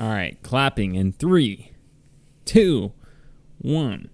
[0.00, 1.72] All right, clapping in three,
[2.46, 2.92] two,
[3.58, 4.08] one.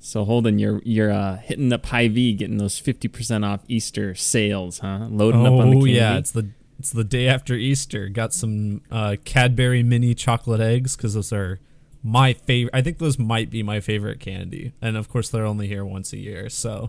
[0.00, 4.78] So Holden, you're you're uh, hitting up Hy-Vee, getting those fifty percent off Easter sales,
[4.78, 5.08] huh?
[5.10, 5.92] Loading up on the Oh candy.
[5.92, 6.48] yeah, it's the
[6.78, 8.08] it's the day after Easter.
[8.08, 11.60] Got some uh, Cadbury mini chocolate eggs because those are
[12.02, 12.74] my favorite.
[12.74, 16.14] I think those might be my favorite candy, and of course they're only here once
[16.14, 16.48] a year.
[16.48, 16.88] So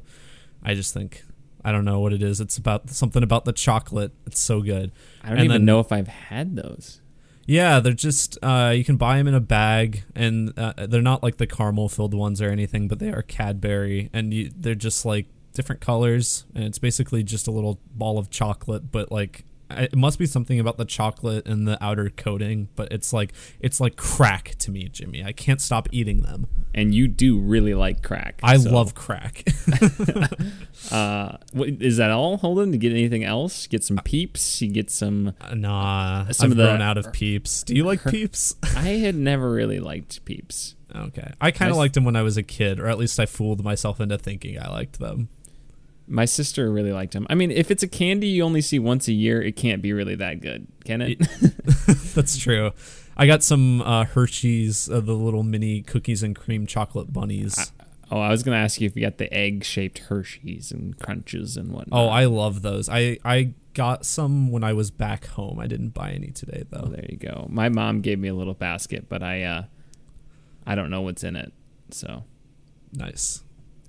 [0.63, 1.25] I just think
[1.63, 2.39] I don't know what it is.
[2.39, 4.11] It's about something about the chocolate.
[4.25, 4.91] It's so good.
[5.23, 7.01] I don't and even then- know if I've had those.
[7.45, 11.23] Yeah, they're just uh, you can buy them in a bag, and uh, they're not
[11.23, 15.03] like the caramel filled ones or anything, but they are Cadbury, and you, they're just
[15.03, 19.95] like different colors, and it's basically just a little ball of chocolate, but like it
[19.95, 23.95] must be something about the chocolate and the outer coating, but it's like it's like
[23.95, 25.23] crack to me, Jimmy.
[25.23, 26.47] I can't stop eating them.
[26.73, 28.39] And you do really like crack.
[28.43, 29.43] I so, love crack.
[30.91, 32.71] Uh, what, is that all, Holden?
[32.71, 33.67] To get anything else?
[33.67, 34.61] Get some peeps.
[34.61, 35.33] You get some.
[35.53, 37.63] nah, Some I've of the- grown out of Peeps.
[37.63, 38.55] Do you like Peeps?
[38.75, 40.75] I had never really liked peeps.
[40.95, 43.25] okay, I kind of liked them when I was a kid, or at least I
[43.25, 45.29] fooled myself into thinking I liked them.
[46.09, 47.27] My sister really liked them.
[47.29, 49.93] I mean, if it's a candy you only see once a year, it can't be
[49.93, 51.19] really that good, can it?
[52.15, 52.71] That's true.
[53.15, 57.71] I got some uh, Hershey's, uh, the little mini cookies and cream chocolate bunnies.
[58.11, 61.71] oh, I was gonna ask you if you got the egg-shaped Hershey's and crunches and
[61.71, 61.99] whatnot.
[61.99, 62.89] oh, I love those.
[62.89, 65.59] I I got some when I was back home.
[65.59, 66.87] I didn't buy any today Oh, though.
[66.91, 67.45] there you go.
[67.49, 69.63] My mom gave me a little basket, but I, uh,
[70.65, 71.53] I don't know what's in it.
[71.91, 72.23] So,
[72.91, 73.43] Nice.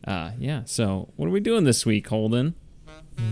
[0.05, 0.63] Uh, yeah.
[0.65, 2.55] So, what are we doing this week, Holden?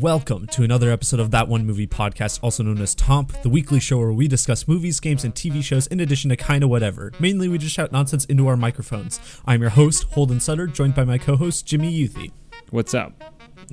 [0.00, 3.80] Welcome to another episode of That One Movie Podcast, also known as Tomp, the weekly
[3.80, 7.12] show where we discuss movies, games, and TV shows in addition to kinda whatever.
[7.18, 9.18] Mainly, we just shout nonsense into our microphones.
[9.46, 12.32] I'm your host, Holden Sutter, joined by my co-host Jimmy Youthy.
[12.70, 13.14] What's up?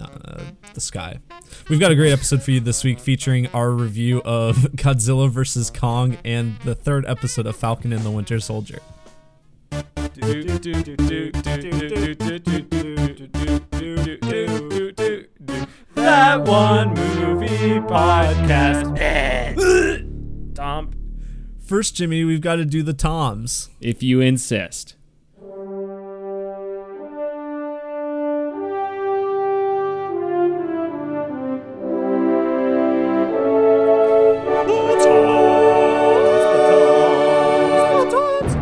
[0.01, 0.41] uh,
[0.73, 1.19] the sky.
[1.69, 5.69] We've got a great episode for you this week featuring our review of Godzilla vs.
[5.69, 8.79] Kong and the third episode of Falcon and the Winter Soldier.
[15.95, 18.95] That one movie podcast.
[20.55, 20.91] Tom,
[21.63, 23.69] First, Jimmy, we've got to do the Toms.
[23.79, 24.95] if you insist.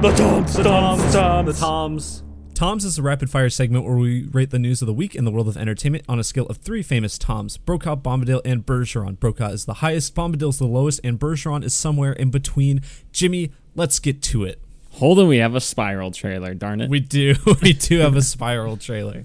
[0.03, 2.23] The Toms, the Toms, the Toms.
[2.53, 5.23] Toms is a rapid fire segment where we rate the news of the week in
[5.23, 9.17] the world of entertainment on a scale of three famous Toms Brokaw, Bombadil, and Bergeron.
[9.17, 12.81] Brokaw is the highest, Bombadil is the lowest, and Bergeron is somewhere in between.
[13.13, 14.59] Jimmy, let's get to it.
[14.95, 16.89] Hold on, we have a spiral trailer, darn it.
[16.89, 17.35] We do.
[17.61, 19.23] we do have a spiral trailer.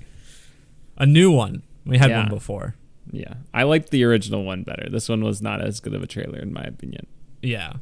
[0.96, 1.64] A new one.
[1.84, 2.20] We had Yeah.
[2.20, 2.76] one before.
[3.10, 4.88] yeah, I liked the original one better.
[4.88, 7.08] This one was not as good of a trailer, in my opinion.
[7.42, 7.74] Yeah.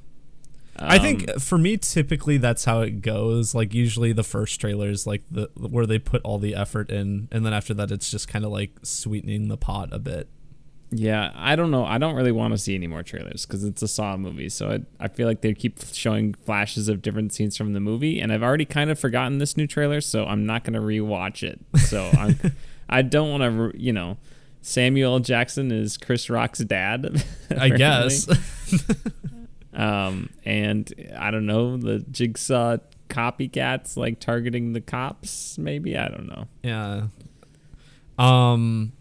[0.79, 3.55] I think Um, for me, typically that's how it goes.
[3.55, 7.29] Like usually the first trailer is like the where they put all the effort in,
[7.31, 10.29] and then after that it's just kind of like sweetening the pot a bit.
[10.91, 11.85] Yeah, I don't know.
[11.85, 14.49] I don't really want to see any more trailers because it's a Saw movie.
[14.49, 18.21] So I, I feel like they keep showing flashes of different scenes from the movie,
[18.21, 21.59] and I've already kind of forgotten this new trailer, so I'm not gonna rewatch it.
[21.81, 22.39] So I'm,
[22.89, 23.43] I don't want
[23.73, 24.17] to, you know,
[24.63, 27.25] Samuel Jackson is Chris Rock's dad.
[27.51, 28.27] I guess.
[29.77, 32.79] Um, and I don't know the Jigsaw
[33.09, 35.59] copycats like targeting the cops.
[35.59, 36.49] Maybe I don't know.
[36.63, 37.07] yeah.
[38.19, 38.93] Um,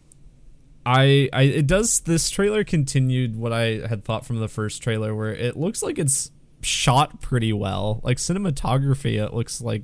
[0.85, 2.02] I I it does.
[2.02, 5.97] This trailer continued what I had thought from the first trailer, where it looks like
[5.97, 6.31] it's
[6.62, 8.02] shot pretty well.
[8.03, 9.84] Like cinematography, it looks like.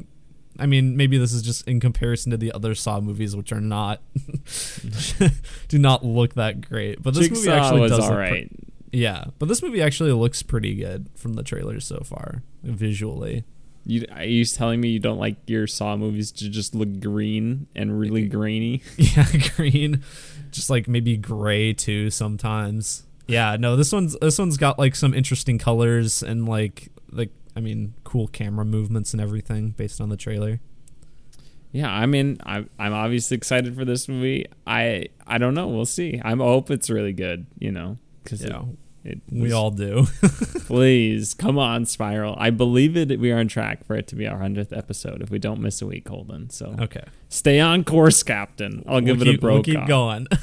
[0.59, 3.61] I mean, maybe this is just in comparison to the other Saw movies, which are
[3.61, 4.01] not
[5.69, 7.01] do not look that great.
[7.01, 8.51] But this movie actually was does all pre- right.
[8.91, 13.43] Yeah, but this movie actually looks pretty good from the trailers so far, visually.
[13.85, 17.67] You are you telling me you don't like your Saw movies to just look green
[17.75, 18.83] and really grainy?
[18.97, 19.25] Yeah,
[19.55, 20.03] green,
[20.51, 23.03] just like maybe gray too sometimes.
[23.27, 27.59] Yeah, no, this one's this one's got like some interesting colors and like like I
[27.59, 30.59] mean cool camera movements and everything based on the trailer.
[31.71, 34.45] Yeah, I mean, I'm I'm obviously excited for this movie.
[34.67, 35.67] I I don't know.
[35.67, 36.21] We'll see.
[36.23, 37.45] I hope it's really good.
[37.57, 40.07] You know, because Yeah, it, it we was- all do.
[40.65, 42.35] please come on, Spiral.
[42.37, 43.19] I believe it.
[43.19, 45.81] We are on track for it to be our hundredth episode if we don't miss
[45.81, 46.49] a week, Holden.
[46.49, 48.83] So okay, stay on course, Captain.
[48.87, 49.53] I'll give we'll it keep, a bro.
[49.55, 50.27] We'll keep going.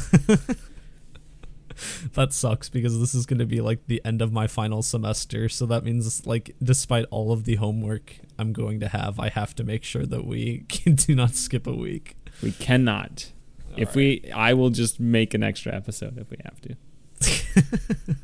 [2.14, 5.49] that sucks because this is going to be like the end of my final semester.
[5.49, 9.55] So that means like despite all of the homework I'm going to have, I have
[9.56, 12.16] to make sure that we can do not skip a week.
[12.43, 13.32] We cannot.
[13.76, 18.16] if we, I will just make an extra episode if we have to.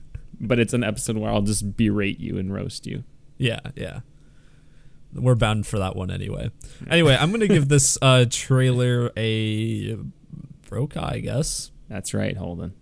[0.47, 3.05] But it's an episode where I'll just berate you and roast you.
[3.39, 4.01] Yeah, yeah.
[5.15, 6.51] We're bound for that one anyway.
[6.89, 9.97] Anyway, I'm gonna give this uh, trailer a
[10.69, 11.71] Brokaw, I guess.
[11.89, 12.75] That's right, Holden.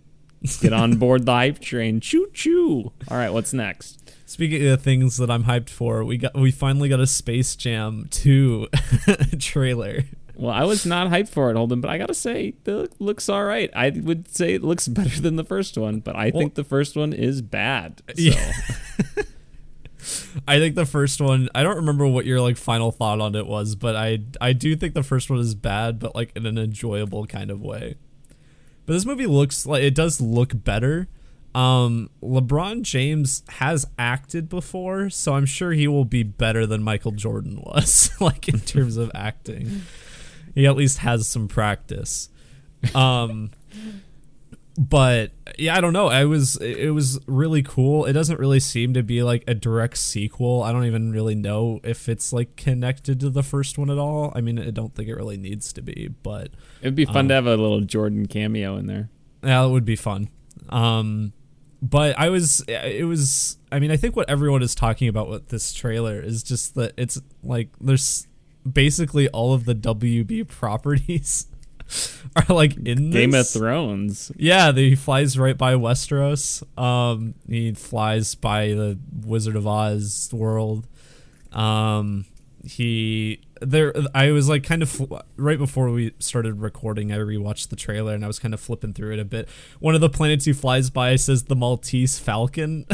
[0.59, 1.99] Get on board the hype train.
[2.01, 2.91] Choo choo.
[3.07, 4.11] All right, what's next?
[4.25, 8.07] Speaking of things that I'm hyped for, we got we finally got a Space Jam
[8.09, 8.67] 2
[9.39, 10.03] trailer.
[10.35, 13.43] Well, I was not hyped for it, Holden, but I gotta say, it looks all
[13.43, 13.69] right.
[13.75, 16.63] I would say it looks better than the first one, but I well, think the
[16.63, 18.01] first one is bad.
[18.15, 18.21] So.
[18.21, 18.53] Yeah.
[20.45, 21.47] I think the first one.
[21.55, 24.75] I don't remember what your like final thought on it was, but I I do
[24.75, 27.95] think the first one is bad, but like in an enjoyable kind of way.
[28.85, 31.07] But this movie looks like it does look better.
[31.55, 37.11] Um, LeBron James has acted before, so I'm sure he will be better than Michael
[37.11, 39.83] Jordan was, like in terms of acting.
[40.53, 42.29] He at least has some practice.
[42.93, 43.51] Um,
[44.77, 46.07] but yeah, I don't know.
[46.07, 48.05] I was it was really cool.
[48.05, 50.63] It doesn't really seem to be like a direct sequel.
[50.63, 54.31] I don't even really know if it's like connected to the first one at all.
[54.35, 56.49] I mean, I don't think it really needs to be, but
[56.81, 59.09] it'd be fun um, to have a little Jordan cameo in there.
[59.43, 60.29] Yeah, it would be fun.
[60.69, 61.33] Um,
[61.81, 65.49] but I was it was I mean, I think what everyone is talking about with
[65.49, 68.27] this trailer is just that it's like there's
[68.71, 71.47] basically all of the WB properties
[72.35, 73.55] are like in Game this.
[73.55, 74.31] of Thrones.
[74.35, 76.63] Yeah, the, he flies right by Westeros.
[76.79, 80.87] Um, he flies by the Wizard of Oz world.
[81.51, 82.25] Um,
[82.65, 83.93] he there.
[84.15, 85.01] I was like kind of
[85.35, 87.11] right before we started recording.
[87.11, 89.49] I rewatched the trailer and I was kind of flipping through it a bit.
[89.79, 92.85] One of the planets he flies by says the Maltese Falcon.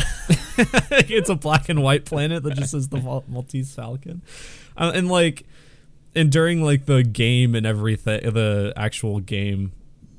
[0.58, 4.24] it's a black and white planet that just says the Maltese Falcon,
[4.76, 5.46] uh, and like
[6.20, 9.72] and during like the game and everything, the actual game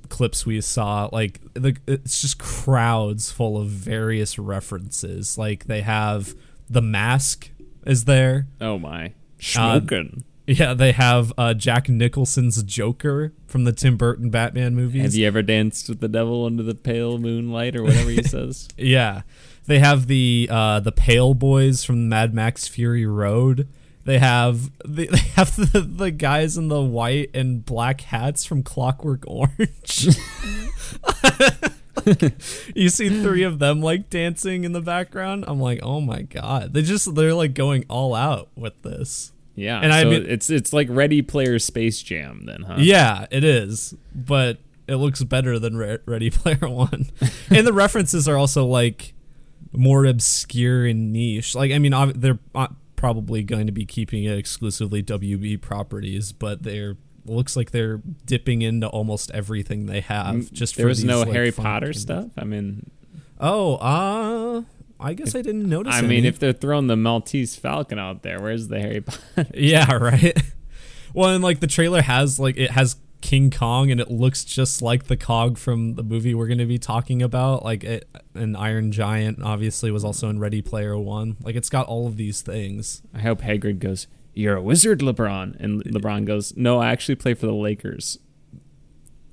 [0.08, 5.38] clips we saw, like the it's just crowds full of various references.
[5.38, 6.35] Like they have
[6.69, 7.50] the mask
[7.87, 8.47] is there.
[8.61, 10.19] Oh my, smoking.
[10.19, 15.02] Uh, yeah, they have uh, Jack Nicholson's Joker from the Tim Burton Batman movies.
[15.02, 18.69] Have you ever danced with the devil under the pale moonlight or whatever he says?
[18.76, 19.23] yeah,
[19.67, 23.69] they have the uh, the Pale Boys from Mad Max Fury Road.
[24.05, 28.62] They have the, they have the, the guys in the white and black hats from
[28.62, 30.08] Clockwork Orange.
[32.75, 35.44] you see three of them like dancing in the background.
[35.47, 36.73] I'm like, oh my god!
[36.75, 39.32] They just they're like going all out with this.
[39.55, 42.76] Yeah, and so I mean, it's it's like Ready Player Space Jam, then, huh?
[42.79, 47.11] Yeah, it is, but it looks better than Re- Ready Player One,
[47.50, 49.14] and the references are also like
[49.73, 51.55] more obscure and niche.
[51.55, 52.69] Like, I mean, they're uh,
[53.00, 58.61] probably going to be keeping it exclusively WB properties, but they're looks like they're dipping
[58.61, 60.35] into almost everything they have.
[60.35, 62.26] Mm, just there was no like, Harry Potter stuff.
[62.37, 62.91] I mean,
[63.41, 64.62] oh, uh
[65.00, 65.94] I guess if, I didn't notice.
[65.94, 66.08] I any.
[66.08, 69.00] mean, if they're throwing the Maltese Falcon out there, where's the Harry
[69.37, 69.47] Potter?
[69.55, 70.38] yeah, right.
[71.14, 74.82] Well, and like the trailer has like it has King Kong, and it looks just
[74.82, 77.64] like the Kong from the movie we're going to be talking about.
[77.64, 81.37] Like, it, an Iron Giant obviously was also in Ready Player One.
[81.43, 83.02] Like, it's got all of these things.
[83.14, 87.34] I hope Hagrid goes, "You're a wizard, LeBron," and LeBron goes, "No, I actually play
[87.34, 88.19] for the Lakers."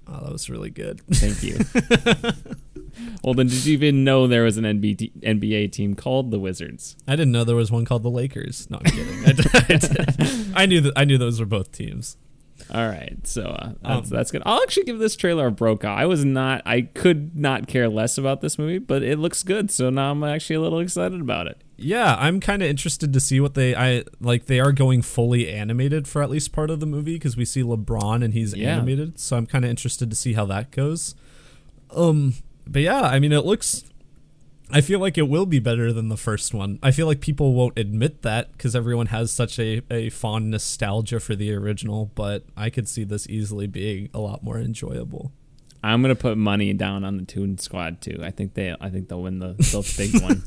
[0.10, 1.02] Oh, that was really good.
[1.12, 1.58] Thank you.
[3.24, 6.96] well, then, did you even know there was an NBA team called the Wizards?
[7.08, 8.70] I didn't know there was one called the Lakers.
[8.70, 9.26] No, I'm kidding.
[9.26, 10.52] I, did.
[10.56, 10.94] I knew that.
[10.96, 12.18] I knew those were both teams.
[12.74, 14.44] All right, so uh, that's, um, that's good.
[14.46, 15.94] I'll actually give this trailer a Brokaw.
[15.94, 19.72] I was not, I could not care less about this movie, but it looks good,
[19.72, 21.62] so now I'm actually a little excited about it.
[21.78, 24.48] Yeah, I'm kind of interested to see what they, I like.
[24.48, 27.62] They are going fully animated for at least part of the movie because we see
[27.62, 28.74] LeBron and he's yeah.
[28.74, 31.16] animated, so I'm kind of interested to see how that goes.
[31.92, 32.34] Um,
[32.66, 33.84] but yeah, I mean, it looks
[34.70, 36.78] I feel like it will be better than the first one.
[36.84, 41.20] I feel like people won't admit that because everyone has such a, a fond nostalgia
[41.22, 45.32] for the original, but I could see this easily being a lot more enjoyable.
[45.84, 48.20] I'm gonna put money down on the Toon Squad too.
[48.22, 50.44] I think they I think they'll win the, the big one.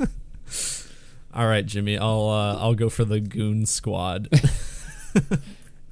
[1.33, 1.97] All right, Jimmy.
[1.97, 4.29] I'll uh, I'll go for the Goon Squad.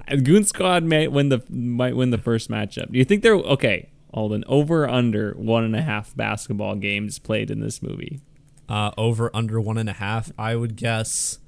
[0.23, 2.91] Goon Squad might win the might win the first matchup.
[2.91, 3.89] Do you think they're okay?
[4.13, 8.21] Holden, over under one and a half basketball games played in this movie.
[8.67, 10.31] Uh, over under one and a half.
[10.37, 11.39] I would guess.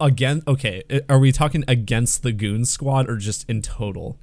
[0.00, 0.82] Again, okay.
[1.08, 4.16] Are we talking against the Goon Squad or just in total?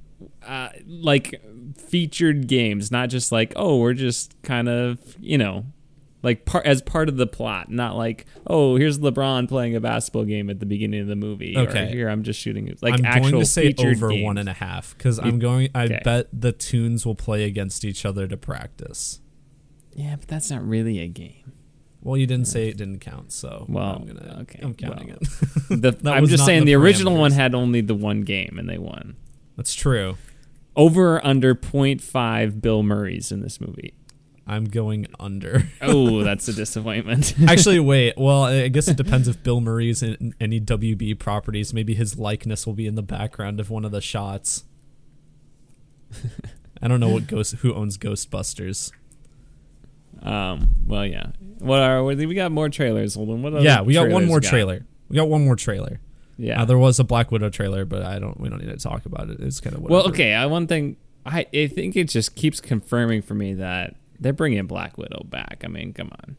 [0.46, 1.42] Uh, like
[1.76, 5.66] featured games, not just like oh, we're just kind of you know
[6.22, 10.24] like part as part of the plot, not like oh here's LeBron playing a basketball
[10.24, 11.56] game at the beginning of the movie.
[11.56, 14.24] Okay, here I'm just shooting like I'm actual going to say over games.
[14.24, 15.70] one and a half because I'm going.
[15.74, 16.00] I okay.
[16.04, 19.20] bet the tunes will play against each other to practice.
[19.94, 21.52] Yeah, but that's not really a game.
[22.02, 24.38] Well, you didn't say it didn't count, so Well, I'm gonna.
[24.42, 25.18] okay, I'm counting well.
[25.20, 26.02] it.
[26.02, 28.78] The, I'm just saying the the original one had only the one game and they
[28.78, 29.16] won.
[29.56, 30.16] That's true.
[30.76, 33.92] Over or under 0.5 Bill Murray's in this movie.
[34.50, 35.62] I'm going under.
[35.82, 37.34] Oh, that's a disappointment.
[37.48, 38.14] Actually, wait.
[38.18, 41.72] Well, I guess it depends if Bill Murray's in any WB properties.
[41.72, 44.64] Maybe his likeness will be in the background of one of the shots.
[46.82, 48.92] I don't know what ghost who owns Ghostbusters.
[50.22, 51.28] um, well, yeah.
[51.58, 53.14] What are we got more trailers?
[53.14, 53.42] Hold on.
[53.42, 54.50] What yeah, we got one more got?
[54.50, 54.84] trailer.
[55.08, 56.00] We got one more trailer.
[56.36, 56.62] Yeah.
[56.62, 58.38] Uh, there was a Black Widow trailer, but I don't.
[58.40, 59.40] We don't need to talk about it.
[59.40, 60.34] It's kind of well, okay.
[60.34, 64.66] I, one thing I, I think it just keeps confirming for me that they're bringing
[64.66, 65.62] Black Widow back.
[65.64, 66.36] I mean, come on.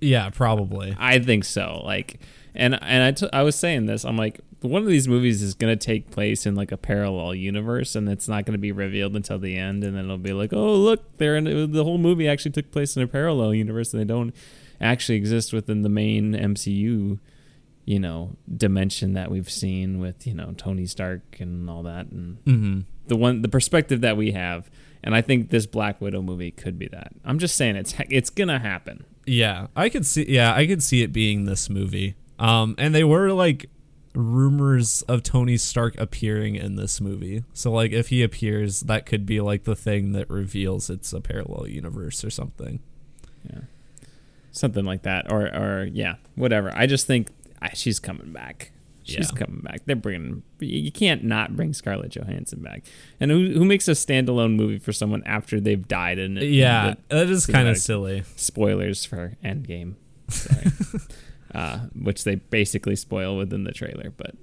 [0.00, 0.96] Yeah, probably.
[0.98, 1.82] I think so.
[1.84, 2.18] Like,
[2.54, 4.04] and and I, t- I was saying this.
[4.04, 7.94] I'm like, one of these movies is gonna take place in like a parallel universe,
[7.94, 10.74] and it's not gonna be revealed until the end, and then it'll be like, oh
[10.74, 14.04] look, they're in the whole movie actually took place in a parallel universe, and they
[14.04, 14.34] don't
[14.80, 17.20] actually exist within the main MCU,
[17.84, 22.44] you know, dimension that we've seen with you know Tony Stark and all that, and
[22.44, 22.80] Mm-hmm.
[23.06, 24.68] the one the perspective that we have.
[25.04, 27.12] And I think this Black Widow movie could be that.
[27.24, 29.04] I'm just saying it's it's gonna happen.
[29.26, 30.26] Yeah, I could see.
[30.28, 32.14] Yeah, I could see it being this movie.
[32.38, 33.66] Um, and they were like
[34.14, 37.44] rumors of Tony Stark appearing in this movie.
[37.54, 41.20] So like, if he appears, that could be like the thing that reveals it's a
[41.20, 42.80] parallel universe or something.
[43.48, 43.60] Yeah.
[44.50, 45.30] Something like that.
[45.30, 46.72] Or, or yeah, whatever.
[46.74, 47.28] I just think
[47.74, 48.71] she's coming back.
[49.04, 49.38] She's Yeah.
[49.46, 49.82] coming back.
[49.84, 50.42] They're bringing.
[50.60, 52.84] You can't not bring Scarlett Johansson back.
[53.18, 56.18] And who who makes a standalone movie for someone after they've died?
[56.18, 58.22] And Yeah, that is kind of silly.
[58.36, 59.94] spoilers for Endgame,
[60.28, 60.66] sorry,
[61.54, 64.12] uh, which they basically spoil within the trailer.
[64.16, 64.34] But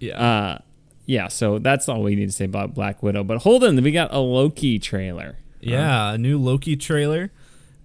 [0.00, 0.18] Yeah.
[0.18, 0.58] uh,
[1.04, 3.22] yeah, so that's all we need to say about Black Widow.
[3.24, 5.36] But hold on, we got a Loki trailer.
[5.60, 7.32] Yeah, a new Loki trailer.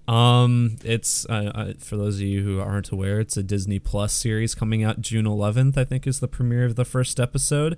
[0.08, 4.12] Um, it's uh, uh, for those of you who aren't aware, it's a Disney Plus
[4.14, 5.78] series coming out June 11th.
[5.78, 7.78] I think is the premiere of the first episode,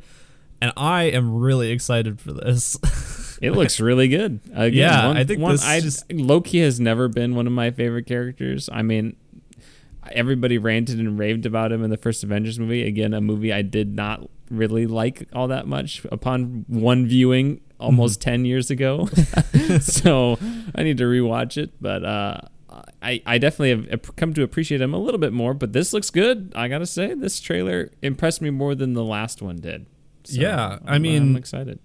[0.62, 2.78] and I am really excited for this.
[3.42, 4.40] It looks really good.
[4.54, 7.72] Again, Yeah, one, I think one, I, just- Loki has never been one of my
[7.72, 8.70] favorite characters.
[8.72, 9.16] I mean,
[10.12, 12.88] everybody ranted and raved about him in the first Avengers movie.
[12.88, 18.20] Again, a movie I did not really like all that much upon one viewing almost
[18.22, 18.30] Mm-hmm.
[18.32, 19.08] 10 years ago.
[19.82, 20.38] so
[20.76, 21.72] I need to rewatch it.
[21.82, 22.38] But uh,
[23.02, 25.54] I, I definitely have come to appreciate him a little bit more.
[25.54, 26.52] But this looks good.
[26.56, 29.86] I got to say, this trailer impressed me more than the last one did.
[30.24, 31.80] So Yeah, I I'm- mean- I'm excited.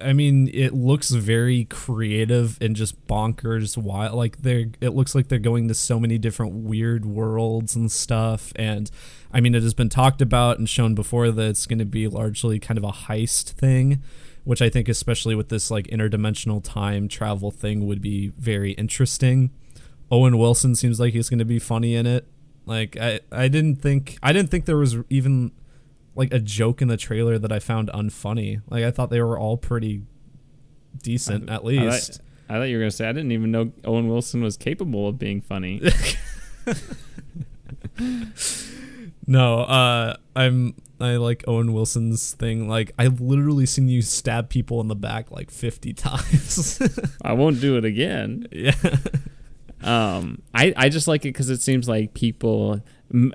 [0.00, 3.76] I mean, it looks very creative and just bonkers.
[3.76, 4.66] Wild, like they're.
[4.82, 8.52] It looks like they're going to so many different weird worlds and stuff.
[8.54, 8.90] And
[9.32, 12.06] I mean, it has been talked about and shown before that it's going to be
[12.06, 14.02] largely kind of a heist thing,
[14.48, 19.50] which I think, especially with this like interdimensional time travel thing, would be very interesting.
[20.10, 22.26] Owen Wilson seems like he's going to be funny in it.
[22.64, 25.52] Like I, I didn't think I didn't think there was even
[26.14, 28.62] like a joke in the trailer that I found unfunny.
[28.70, 30.00] Like I thought they were all pretty
[31.02, 32.14] decent I- at I least.
[32.14, 35.06] thought, I thought you were gonna say I didn't even know Owen Wilson was capable
[35.08, 35.82] of being funny.
[39.28, 42.68] no, uh I'm I like Owen Wilson's thing.
[42.68, 46.80] Like I've literally seen you stab people in the back like 50 times.
[47.22, 48.48] I won't do it again.
[48.50, 48.72] yeah.
[49.80, 52.80] Um, I, I just like it because it seems like people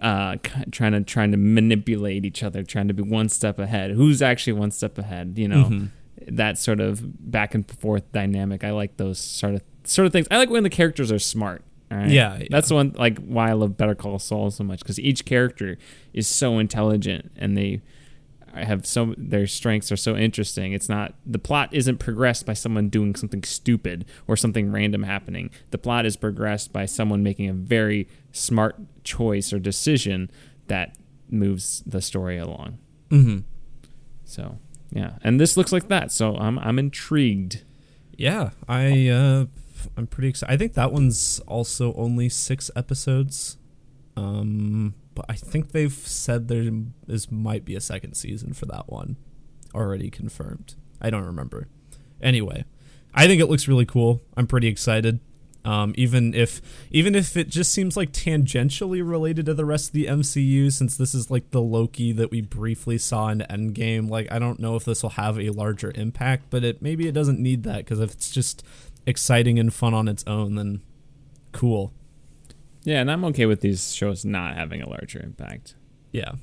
[0.01, 0.35] uh
[0.71, 3.91] trying to trying to manipulate each other, trying to be one step ahead.
[3.91, 5.35] Who's actually one step ahead?
[5.37, 5.87] You know, Mhm.
[6.27, 8.63] that sort of back and forth dynamic.
[8.65, 10.27] I like those sort of sort of things.
[10.29, 11.63] I like when the characters are smart.
[11.93, 12.09] Right?
[12.09, 12.47] Yeah, yeah.
[12.49, 15.77] that's one like why I love Better Call Saul so much because each character
[16.13, 17.81] is so intelligent and they
[18.53, 20.73] have so their strengths are so interesting.
[20.73, 25.49] It's not the plot isn't progressed by someone doing something stupid or something random happening.
[25.71, 30.29] The plot is progressed by someone making a very smart choice or decision
[30.67, 30.95] that
[31.29, 32.77] moves the story along.
[33.09, 33.43] Mhm.
[34.23, 34.59] So
[34.91, 36.11] yeah, and this looks like that.
[36.11, 37.63] So I'm I'm intrigued.
[38.15, 39.45] Yeah, I uh
[39.97, 40.53] I'm pretty excited.
[40.53, 43.57] I think that one's also only 6 episodes.
[44.15, 46.69] Um but I think they've said there
[47.07, 49.17] is might be a second season for that one
[49.75, 50.75] already confirmed.
[51.01, 51.67] I don't remember.
[52.21, 52.65] Anyway,
[53.13, 54.21] I think it looks really cool.
[54.35, 55.19] I'm pretty excited.
[55.65, 56.61] Um, even if
[56.91, 60.97] even if it just seems like tangentially related to the rest of the MCU, since
[60.97, 64.75] this is like the Loki that we briefly saw in Endgame, like I don't know
[64.75, 68.01] if this will have a larger impact, but it maybe it doesn't need that because
[68.01, 68.65] if it's just
[69.05, 70.81] exciting and fun on its own, then
[71.51, 71.93] cool.
[72.83, 75.75] Yeah, and I'm okay with these shows not having a larger impact.
[76.11, 76.33] Yeah,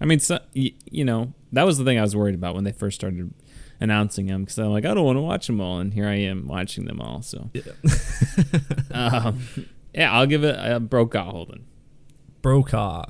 [0.00, 2.72] I mean, so, you know, that was the thing I was worried about when they
[2.72, 3.32] first started
[3.80, 6.14] announcing them because I'm like, I don't want to watch them all, and here I
[6.16, 7.22] am watching them all.
[7.22, 7.62] So, yeah.
[8.92, 9.42] um,
[9.94, 11.66] yeah, I'll give it a Brokaw Holden.
[12.42, 13.04] Brokaw.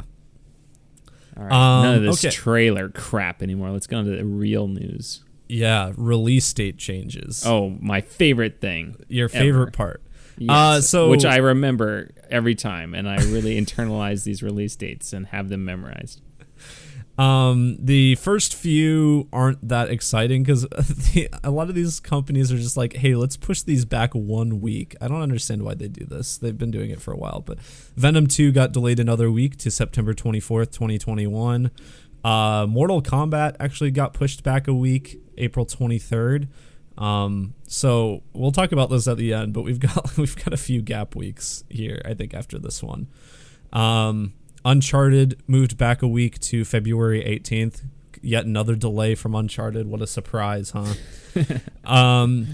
[1.36, 2.34] All right, none of Um, this okay.
[2.34, 3.70] trailer crap anymore.
[3.70, 5.22] Let's go on to the real news.
[5.50, 7.44] Yeah, release date changes.
[7.46, 8.96] Oh, my favorite thing.
[9.08, 9.38] your ever.
[9.38, 10.02] favorite part.
[10.38, 15.12] Yes, Uh, so- which I remember every time, and I really internalize these release dates
[15.12, 16.20] and have them memorized.
[17.18, 20.64] Um, the first few aren't that exciting because
[21.44, 24.96] a lot of these companies are just like, "Hey, let's push these back one week."
[25.02, 26.38] I don't understand why they do this.
[26.38, 27.60] They've been doing it for a while, but
[27.94, 31.70] Venom Two got delayed another week to September twenty fourth, twenty twenty one.
[32.24, 36.48] Uh, Mortal Kombat actually got pushed back a week, April twenty third.
[36.98, 40.58] Um, so we'll talk about this at the end, but we've got we've got a
[40.58, 42.02] few gap weeks here.
[42.04, 43.08] I think after this one.
[43.72, 47.82] Um, Uncharted moved back a week to February 18th.
[48.22, 49.86] Yet another delay from Uncharted.
[49.86, 50.92] What a surprise, huh?
[51.84, 52.46] um,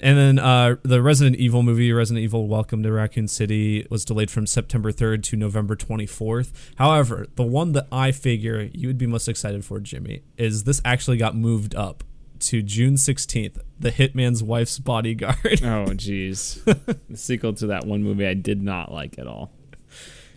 [0.00, 4.32] and then uh, the Resident Evil movie, Resident Evil Welcome to Raccoon City, was delayed
[4.32, 6.50] from September 3rd to November 24th.
[6.74, 10.82] However, the one that I figure you would be most excited for, Jimmy, is this
[10.84, 12.02] actually got moved up
[12.42, 13.58] to June 16th.
[13.78, 15.36] The Hitman's Wife's Bodyguard.
[15.62, 16.62] Oh, jeez.
[17.08, 19.52] the sequel to that one movie I did not like at all.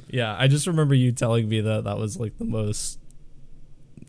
[0.07, 2.99] Yeah, I just remember you telling me that that was like the most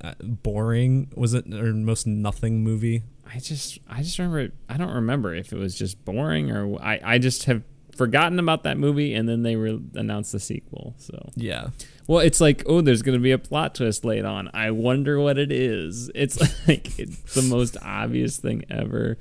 [0.03, 3.03] uh, boring, was it, or most nothing movie?
[3.33, 4.53] I just, I just remember.
[4.69, 7.63] I don't remember if it was just boring or I, I just have
[7.97, 10.95] forgotten about that movie, and then they re- announced the sequel.
[10.99, 11.69] So, Yeah.
[12.09, 14.51] Well, it's like, oh, there's gonna be a plot twist late on.
[14.55, 16.11] I wonder what it is.
[16.15, 19.19] It's like it's the most obvious thing ever.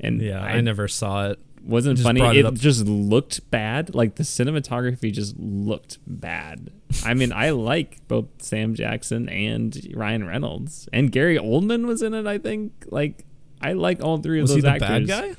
[0.00, 1.38] And Yeah, I, never saw it.
[1.64, 2.20] wasn't Just funny.
[2.38, 3.94] It, it just looked bad.
[3.94, 6.70] Like the cinematography just looked bad.
[7.04, 12.12] I mean, I like both Sam Jackson and Ryan Reynolds, and Gary Oldman was in
[12.14, 12.26] it.
[12.26, 12.72] I think.
[12.88, 13.24] Like,
[13.62, 15.08] I like all three of Was those he the actors.
[15.08, 15.36] bad guy?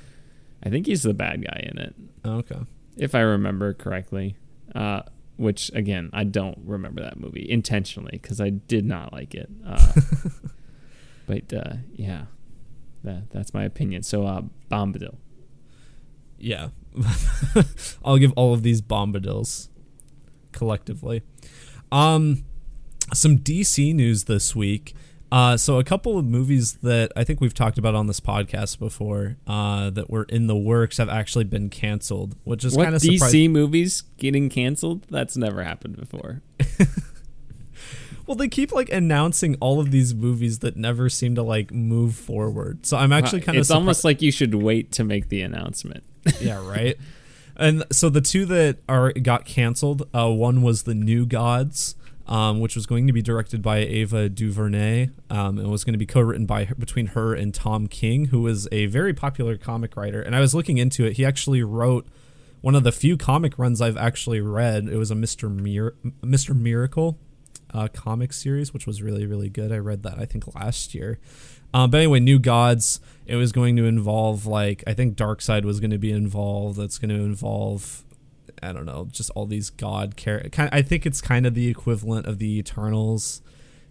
[0.64, 1.96] I think he's the bad guy in it,
[2.26, 2.60] Oh, okay.
[2.98, 4.36] if I remember correctly.
[4.74, 5.04] Uh,
[5.38, 9.50] which again, I don't remember that movie intentionally because I did not like it.
[9.66, 9.94] Uh,
[11.28, 12.26] but uh, yeah,
[13.04, 14.04] that that's my opinion.
[14.04, 15.16] So, uh, Bombadil.
[16.38, 16.70] Yeah.
[18.06, 19.70] I'll give all of these bombadils
[20.52, 21.22] collectively.
[21.92, 22.44] Um
[23.14, 24.94] some DC news this week.
[25.32, 28.80] Uh, so a couple of movies that I think we've talked about on this podcast
[28.80, 33.02] before uh, that were in the works have actually been canceled, which is kind of
[33.02, 33.52] DC surprising.
[33.52, 35.06] movies getting canceled?
[35.10, 36.42] That's never happened before.
[38.28, 42.14] Well, they keep like announcing all of these movies that never seem to like move
[42.14, 42.86] forward.
[42.86, 46.04] So I'm actually kind of it's almost like you should wait to make the announcement.
[46.42, 46.98] yeah, right.
[47.56, 51.96] And so the two that are got canceled, uh, one was the New Gods,
[52.28, 56.00] um, which was going to be directed by Ava DuVernay, um, and was going to
[56.00, 60.22] be co-written by between her and Tom King, who is a very popular comic writer.
[60.22, 62.06] And I was looking into it; he actually wrote
[62.62, 64.88] one of the few comic runs I've actually read.
[64.88, 67.18] It was a Mister Mir- Mister Miracle
[67.74, 69.72] uh, comic series, which was really really good.
[69.72, 71.20] I read that I think last year.
[71.74, 73.00] Um, but anyway, New Gods.
[73.26, 76.80] It was going to involve like I think Darkseid was going to be involved.
[76.80, 78.06] That's going to involve
[78.64, 80.70] I don't know, just all these god characters.
[80.72, 83.42] I think it's kind of the equivalent of the Eternals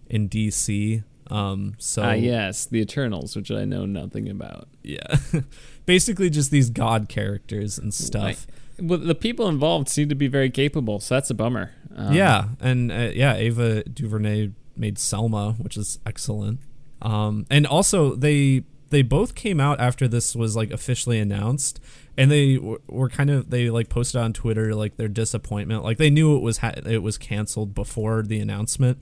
[0.09, 1.03] in DC.
[1.29, 4.67] Um, so Ah, yes, the Eternals, which I know nothing about.
[4.83, 5.17] yeah,
[5.85, 8.47] basically just these god characters and stuff.
[8.79, 11.71] Well, the people involved seem to be very capable, so that's a bummer.
[11.95, 16.59] Um, yeah, and uh, yeah, Ava DuVernay made Selma, which is excellent.
[17.01, 21.79] Um, and also they they both came out after this was like officially announced,
[22.17, 25.83] and they w- were kind of they like posted on Twitter like their disappointment.
[25.83, 28.97] Like they knew it was ha- it was canceled before the announcement,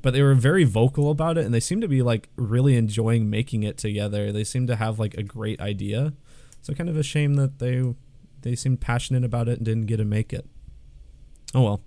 [0.00, 3.28] but they were very vocal about it, and they seem to be like really enjoying
[3.28, 4.30] making it together.
[4.32, 6.12] They seem to have like a great idea.
[6.60, 7.82] So kind of a shame that they
[8.42, 10.46] they seemed passionate about it and didn't get to make it.
[11.54, 11.80] Oh well.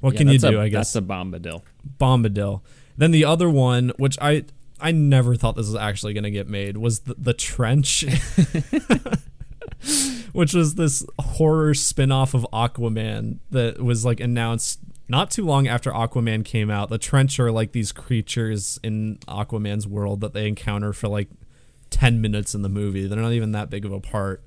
[0.00, 0.58] What Yeah, can you do?
[0.58, 1.62] a- I guess that's a bombadil.
[1.98, 2.60] Bombadil.
[2.96, 4.44] Then the other one, which I
[4.80, 8.04] I never thought this was actually going to get made, was the, the Trench,
[10.32, 15.90] which was this horror spin-off of Aquaman that was like announced not too long after
[15.90, 16.90] Aquaman came out.
[16.90, 21.28] The Trench are like these creatures in Aquaman's world that they encounter for like
[21.90, 23.06] 10 minutes in the movie.
[23.06, 24.44] They're not even that big of a part.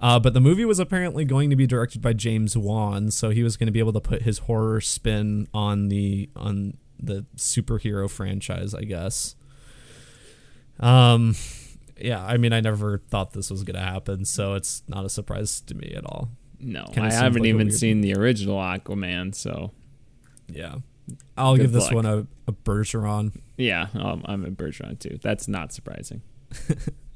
[0.00, 3.44] Uh, but the movie was apparently going to be directed by James Wan, so he
[3.44, 8.10] was going to be able to put his horror spin on the on the superhero
[8.10, 9.36] franchise, I guess.
[10.80, 11.36] Um,
[12.02, 15.08] yeah, I mean, I never thought this was going to happen, so it's not a
[15.08, 16.28] surprise to me at all.
[16.60, 19.72] No, Kinda I haven't like even weird- seen the original Aquaman, so
[20.48, 20.76] Yeah,
[21.36, 23.40] I'll Good give this one a, a Bergeron.
[23.56, 25.18] yeah, um, I'm a Bergeron too.
[25.22, 26.22] That's not surprising.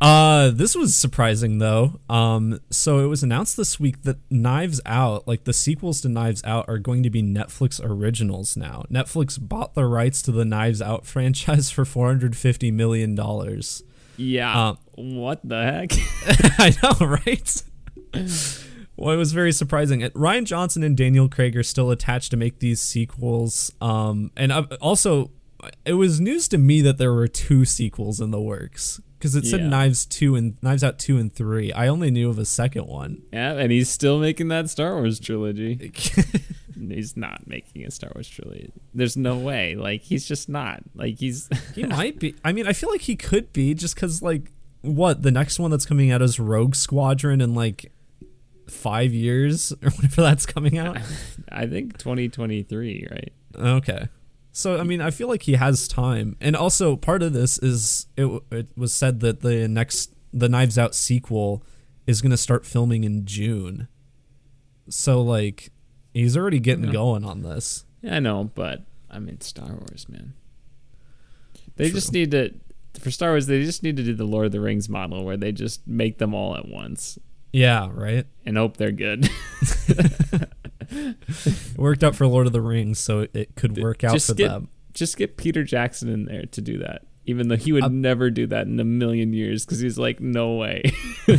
[0.00, 2.00] Uh, this was surprising though.
[2.08, 6.42] Um, so it was announced this week that Knives Out, like the sequels to Knives
[6.44, 8.84] Out, are going to be Netflix originals now.
[8.90, 13.82] Netflix bought the rights to the Knives Out franchise for four hundred fifty million dollars.
[14.16, 14.68] Yeah.
[14.68, 15.92] Um, what the heck?
[16.58, 17.62] I know, right?
[18.96, 20.00] well, it was very surprising.
[20.00, 23.72] Rian Johnson and Daniel Craig are still attached to make these sequels.
[23.82, 25.30] Um, and also,
[25.84, 29.44] it was news to me that there were two sequels in the works because it
[29.44, 29.68] said Yeah.
[29.68, 31.70] Knives two and Knives Out two and three.
[31.72, 33.22] I only knew of a second one.
[33.32, 35.92] yeah, and he's still making that Star Wars trilogy.
[36.88, 38.72] he's not making a Star Wars trilogy.
[38.94, 39.74] There's no way.
[39.76, 40.82] Like he's just not.
[40.94, 42.34] Like he's he might be.
[42.42, 45.70] I mean, I feel like he could be just because like what the next one
[45.70, 47.92] that's coming out is Rogue Squadron in like
[48.68, 50.96] five years or whenever that's coming out.
[51.52, 53.32] I think 2023, right?
[53.54, 54.08] Okay.
[54.52, 58.06] So I mean, I feel like he has time, and also part of this is
[58.16, 61.62] it, it was said that the next the Knives Out sequel
[62.06, 63.86] is going to start filming in June.
[64.88, 65.70] So like,
[66.12, 67.84] he's already getting going on this.
[68.02, 70.34] Yeah, I know, but I mean Star Wars, man.
[71.76, 71.94] They True.
[72.00, 72.50] just need to
[72.98, 73.46] for Star Wars.
[73.46, 76.18] They just need to do the Lord of the Rings model where they just make
[76.18, 77.18] them all at once
[77.52, 78.26] Yeah, right.
[78.44, 79.30] and hope they're good.
[80.90, 84.28] It worked out for Lord of the Rings, so it, it could work out Just
[84.28, 84.68] for get- them.
[84.92, 88.30] just get Peter Jackson in there to do that, even though he would Uh, never
[88.30, 90.82] do that in a million years because he's like, no way.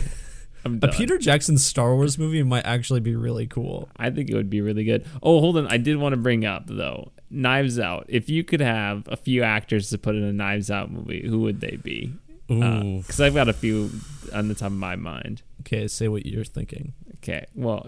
[0.64, 0.90] I'm A.
[0.90, 3.90] Peter Jackson Star Wars movie might actually be really cool.
[3.98, 5.06] I think it would be really good.
[5.24, 5.66] Oh, hold on.
[5.68, 8.06] I did want to bring up though, Knives Out.
[8.08, 11.40] If you could have a few actors to put in a Knives Out movie, who
[11.40, 12.14] would they be?
[12.48, 13.90] Because I've got a few
[14.34, 15.42] on the top of my mind.
[15.62, 16.94] okay, say what you're thinking.
[17.24, 17.88] Okay, well,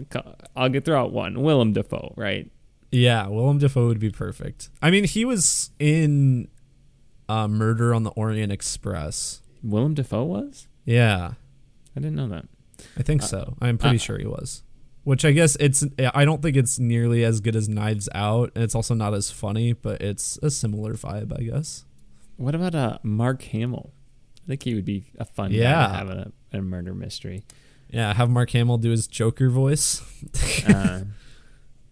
[0.55, 1.41] I'll get throw out one.
[1.41, 2.51] Willem Dafoe, right?
[2.91, 4.69] Yeah, Willem Dafoe would be perfect.
[4.81, 6.47] I mean, he was in
[7.27, 9.41] uh, Murder on the Orient Express.
[9.63, 10.67] Willem Dafoe was?
[10.85, 11.31] Yeah,
[11.95, 12.45] I didn't know that.
[12.97, 13.57] I think Uh, so.
[13.61, 14.61] I'm pretty uh, sure he was.
[15.03, 15.83] Which I guess it's.
[16.13, 19.31] I don't think it's nearly as good as Knives Out, and it's also not as
[19.31, 21.83] funny, but it's a similar vibe, I guess.
[22.37, 23.91] What about uh, Mark Hamill?
[24.43, 27.43] I think he would be a fun guy to have in a, a murder mystery.
[27.93, 30.01] Yeah, have Mark Hamill do his Joker voice.
[30.67, 31.01] Uh,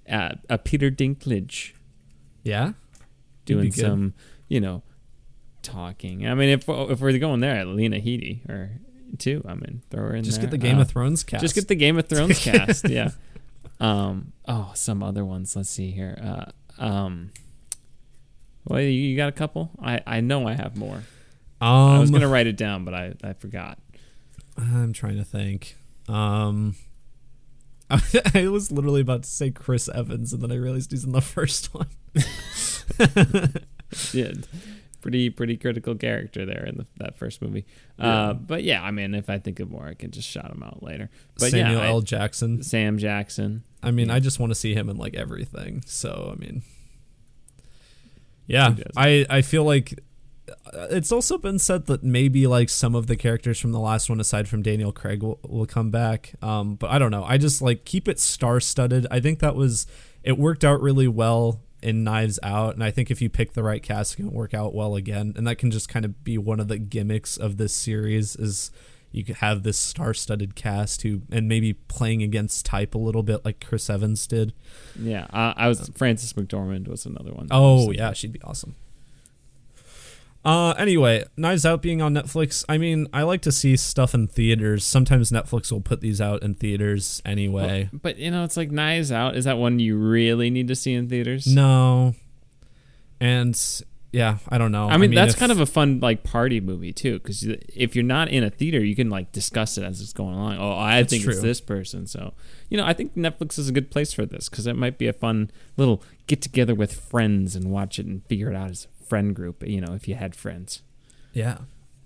[0.10, 1.72] uh, a Peter Dinklage
[2.44, 2.74] Yeah,
[3.46, 4.14] doing some,
[4.48, 4.82] you know,
[5.62, 6.28] talking.
[6.28, 8.72] I mean, if if we're going there, Lena Headey or
[9.18, 10.48] two, I mean, throw her in just there.
[10.48, 11.42] get the Game Uh, of Thrones cast.
[11.42, 12.90] Just get the Game of Thrones cast.
[12.90, 13.12] Yeah.
[13.80, 14.32] Um.
[14.48, 15.56] Oh, some other ones.
[15.56, 16.18] Let's see here.
[16.22, 16.84] Uh.
[16.84, 17.32] Um.
[18.66, 19.72] Well, you, you got a couple.
[19.82, 21.04] I I know I have more.
[21.62, 23.78] Um, I was gonna write it down, but I I forgot.
[24.58, 25.78] I'm trying to think.
[26.08, 26.76] Um,
[27.90, 31.22] I was literally about to say Chris Evans, and then I realized he's in the
[31.36, 31.88] first one.
[34.14, 34.32] Yeah.
[35.02, 37.66] Pretty pretty critical character there in the, that first movie.
[38.00, 38.30] Yeah.
[38.30, 38.34] Uh.
[38.36, 40.82] But yeah, I mean, if I think of more, I can just shout them out
[40.84, 41.10] later.
[41.40, 42.02] But Samuel yeah, I- L.
[42.02, 42.62] Jackson.
[42.64, 43.64] Sam Jackson.
[43.84, 44.16] I mean, Yeah.
[44.16, 45.84] I just want to see him in like everything.
[45.88, 46.62] So I mean,
[48.46, 50.02] yeah, I I feel like uh,
[50.74, 54.20] it's also been said that maybe like some of the characters from the last one,
[54.20, 56.34] aside from Daniel Craig, will, will come back.
[56.42, 57.24] Um, but I don't know.
[57.24, 59.08] I just like keep it star studded.
[59.12, 59.88] I think that was
[60.24, 63.64] it worked out really well in Knives Out, and I think if you pick the
[63.64, 65.34] right cast, it can work out well again.
[65.36, 68.72] And that can just kind of be one of the gimmicks of this series is
[69.12, 73.44] you could have this star-studded cast who and maybe playing against type a little bit
[73.44, 74.54] like Chris Evans did.
[74.98, 75.26] Yeah.
[75.32, 77.48] Uh, I was Frances McDormand was another one.
[77.52, 78.76] Oh yeah, she'd be awesome.
[80.44, 82.66] Uh, anyway, Knives Out being on Netflix.
[82.68, 84.84] I mean, I like to see stuff in theaters.
[84.84, 87.90] Sometimes Netflix will put these out in theaters anyway.
[87.92, 89.36] But, but, you know, it's like Knives Out.
[89.36, 91.46] Is that one you really need to see in theaters?
[91.46, 92.16] No,
[93.20, 94.90] and yeah, I don't know.
[94.90, 98.04] I mean, that's if- kind of a fun like party movie too, because if you're
[98.04, 100.58] not in a theater, you can like discuss it as it's going along.
[100.58, 102.08] Oh, I think it's this person.
[102.08, 102.34] So,
[102.68, 105.08] you know, I think Netflix is a good place for this because it might be
[105.08, 108.86] a fun little get together with friends and watch it and figure it out as
[108.86, 109.68] a friend group.
[109.68, 110.84] You know, if you had friends.
[111.34, 111.58] yeah.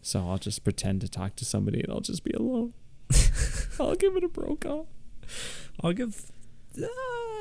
[0.01, 2.73] So I'll just pretend to talk to somebody and I'll just be alone.
[3.79, 4.83] I'll give it a Brokaw.
[5.81, 6.31] I'll give.
[6.77, 6.85] Uh,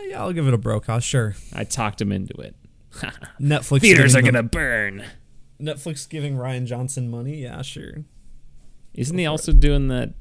[0.08, 0.98] yeah, I'll give it a Brokaw.
[1.00, 1.34] Sure.
[1.54, 2.54] I talked him into it.
[3.40, 3.80] Netflix.
[3.80, 5.04] Theaters are giving gonna burn.
[5.60, 7.36] Netflix giving Rian Johnson money.
[7.36, 8.04] Yeah, sure.
[8.94, 10.14] Isn't Go he for also doing that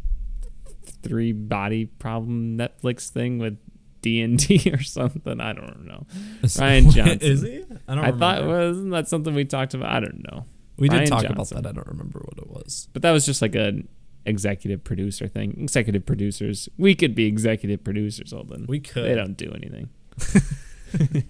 [1.01, 3.57] three body problem Netflix thing with
[4.03, 5.41] D and D or something?
[5.41, 6.05] I don't know.
[6.43, 7.19] Rian Johnson.
[7.21, 7.63] Is he?
[7.87, 8.05] I don't.
[8.05, 8.67] I thought remember.
[8.67, 9.91] wasn't that something we talked about?
[9.91, 10.45] I don't know.
[10.77, 11.57] we did Rian talk Johnson.
[11.57, 11.69] about that.
[11.69, 12.87] I don't remember what it was.
[12.93, 13.87] But that was just like an
[14.27, 15.57] executive producer thing.
[15.59, 16.69] Executive producers.
[16.77, 18.67] We could be executive producers, Holden.
[18.67, 19.05] We could.
[19.05, 19.89] They don't do anything.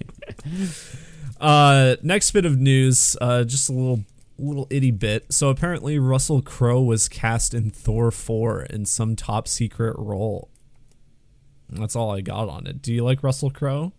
[1.42, 4.00] Uh, next bit of news, uh, just a little
[4.40, 5.32] little itty bit.
[5.32, 10.50] So apparently Russell Crowe was cast in Thor 4 in some top secret role.
[11.76, 12.82] That's all I got on it.
[12.82, 13.94] Do you like Russell Crowe?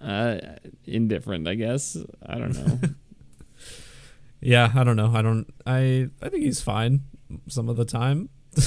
[0.00, 0.38] Uh,
[0.84, 1.96] indifferent, I guess.
[2.24, 2.78] I don't know.
[4.42, 5.12] Yeah, I don't know.
[5.14, 7.02] I don't I I think he's fine
[7.48, 8.30] some of the time.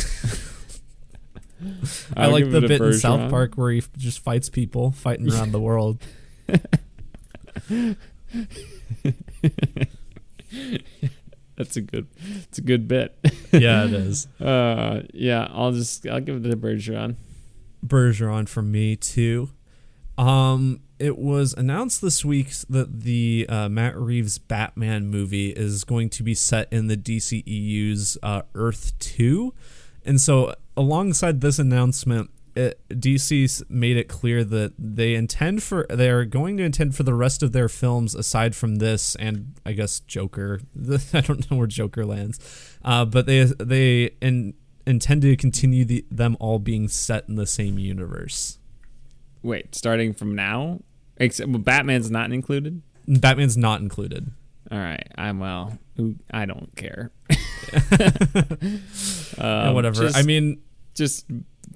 [2.16, 3.30] I like the bit in South.
[3.32, 6.04] Park where he just fights people fighting around the world.
[11.56, 12.08] That's a good.
[12.44, 13.18] It's a good bit.
[13.52, 14.28] Yeah, it is.
[14.40, 15.48] Uh, yeah.
[15.52, 16.06] I'll just.
[16.08, 17.16] I'll give it to Bergeron.
[17.86, 19.50] Bergeron from me too.
[20.17, 26.10] Um, it was announced this week that the uh, Matt Reeves Batman movie is going
[26.12, 29.54] to be set in the DCEU's uh, Earth Two,
[30.06, 36.10] and so alongside this announcement, it, DC's made it clear that they intend for they
[36.10, 39.74] are going to intend for the rest of their films aside from this and I
[39.74, 40.62] guess Joker.
[41.13, 42.39] I don't know where Joker lands,
[42.86, 44.54] uh, but they they in,
[44.86, 48.58] intend to continue the, them all being set in the same universe.
[49.41, 50.80] Wait, starting from now,
[51.17, 52.82] except well, Batman's not included.
[53.08, 54.32] Batman's not included.
[54.72, 55.06] All right.
[55.15, 55.78] I'm well.
[56.32, 57.12] I don't care.
[59.38, 60.04] Yeah, Um, whatever.
[60.04, 60.62] Just, I mean,
[60.93, 61.26] just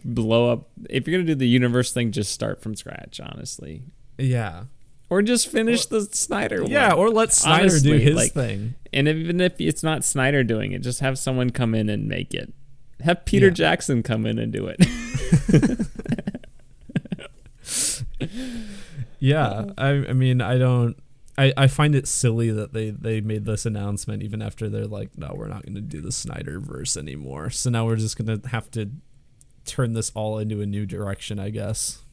[0.06, 0.70] blow up.
[0.90, 3.20] If you're gonna do the universe thing, just start from scratch.
[3.20, 3.84] Honestly,
[4.18, 4.66] yeah,
[5.10, 6.72] or just finish the Snyder one.
[6.72, 8.76] yeah, or let Snyder do his like- thing.
[8.94, 12.34] And even if it's not Snyder doing it, just have someone come in and make
[12.34, 12.54] it.
[13.04, 13.54] Have Peter Yeah.
[13.54, 14.80] Jackson come in and do it.
[19.20, 20.96] Yeah, I, I mean, I don't.
[21.40, 25.18] I, I find it silly that they, they made this announcement even after they're like,
[25.18, 27.50] no, we're not going to do the Snyder verse anymore.
[27.52, 28.90] So now we're just going to have to
[29.66, 32.04] turn this all into a new direction, I guess.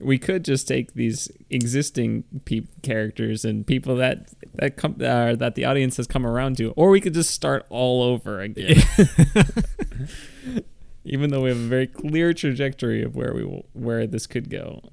[0.00, 5.54] We could just take these existing peop characters and people that that come uh, that
[5.54, 8.76] the audience has come around to, or we could just start all over again.
[11.04, 14.50] Even though we have a very clear trajectory of where we will, where this could
[14.50, 14.90] go.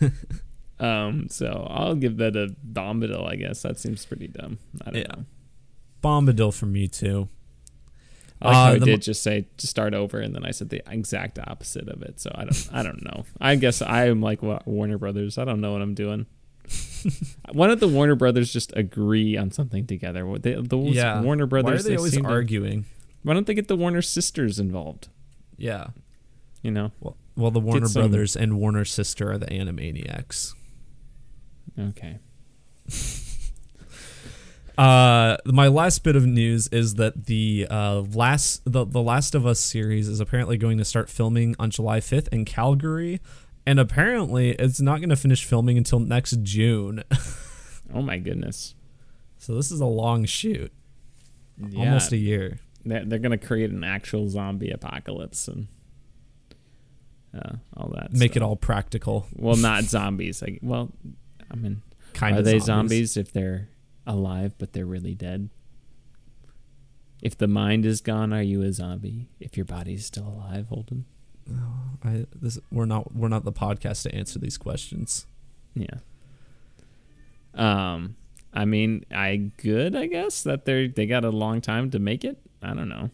[0.78, 3.26] um, so I'll give that a Bombadil.
[3.28, 4.58] I guess that seems pretty dumb.
[4.82, 5.06] I don't Yeah.
[5.16, 5.24] know.
[6.04, 7.28] Bombadil for me too.
[8.42, 10.50] I like Uh, I the did mo- just say to start over, and then I
[10.50, 12.20] said the exact opposite of it.
[12.20, 13.24] So I don't, I don't know.
[13.40, 15.36] I guess I am like Warner Brothers.
[15.38, 16.26] I don't know what I'm doing.
[17.52, 20.24] Why don't the Warner Brothers just agree on something together?
[20.24, 21.20] What They, those Yeah.
[21.20, 21.84] Warner Brothers.
[21.84, 22.84] Why are they always seem to- arguing?
[23.22, 25.08] why don't they get the Warner sisters involved?
[25.58, 25.88] Yeah.
[26.62, 26.92] You know.
[27.00, 30.54] Well, well, the Warner some- Brothers and Warner Sister are the Animaniacs.
[31.78, 32.18] Okay.
[34.78, 39.46] Uh, my last bit of news is that the uh, last the, the Last of
[39.46, 43.20] Us series is apparently going to start filming on July 5th in Calgary,
[43.66, 47.02] and apparently it's not going to finish filming until next June.
[47.92, 48.76] Oh my goodness.
[49.36, 50.70] so this is a long shoot,
[51.58, 51.80] Yeah.
[51.80, 52.60] almost a year.
[52.84, 55.66] They're, they're gonna create an actual zombie apocalypse and
[57.36, 58.12] uh, all that.
[58.12, 59.26] Make it all practical.
[59.34, 60.40] Well, not zombies.
[60.40, 60.92] Like, well,
[61.50, 61.82] I mean,
[62.14, 63.16] Kind are of they zombies.
[63.16, 63.68] if they're
[64.10, 65.50] alive but they're really dead?
[67.22, 69.28] If the mind is gone, are you a zombie?
[69.38, 71.04] If your body's still alive, Holden?
[72.04, 75.26] I, this, we're not we're not the podcast to answer these questions.
[75.74, 75.98] Yeah.
[77.54, 78.16] Um,
[78.52, 82.24] I mean, I good, I guess that they're they got a long time to make
[82.24, 82.38] it.
[82.62, 83.10] I don't know.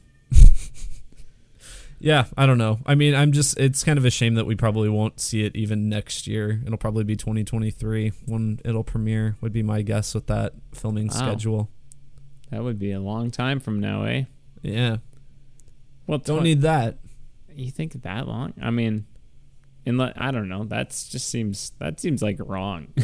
[2.07, 2.79] Yeah, I don't know.
[2.87, 5.57] I mean, I'm just it's kind of a shame that we probably won't see it
[5.57, 6.63] even next year.
[6.65, 9.35] It'll probably be 2023 when it'll premiere.
[9.41, 11.15] Would be my guess with that filming Wow.
[11.15, 11.69] schedule.
[12.53, 14.27] That would be a long time from now, eh?
[14.63, 14.99] Yeah,
[16.07, 16.99] Well, don't need that.
[17.53, 18.53] you think that long?
[18.63, 19.07] I mean,
[19.85, 20.63] unless I don't know.
[20.63, 22.87] That's just seems that seems like wrong.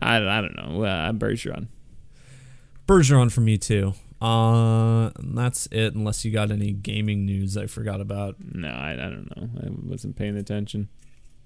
[0.00, 0.82] I, I don't know.
[0.82, 1.68] Uh, Bergeron.
[2.88, 3.94] Bergeron for me too.
[4.24, 5.94] Uh, and that's it.
[5.94, 8.36] Unless you got any gaming news I forgot about.
[8.40, 9.50] No, I, I don't know.
[9.62, 10.88] I wasn't paying attention.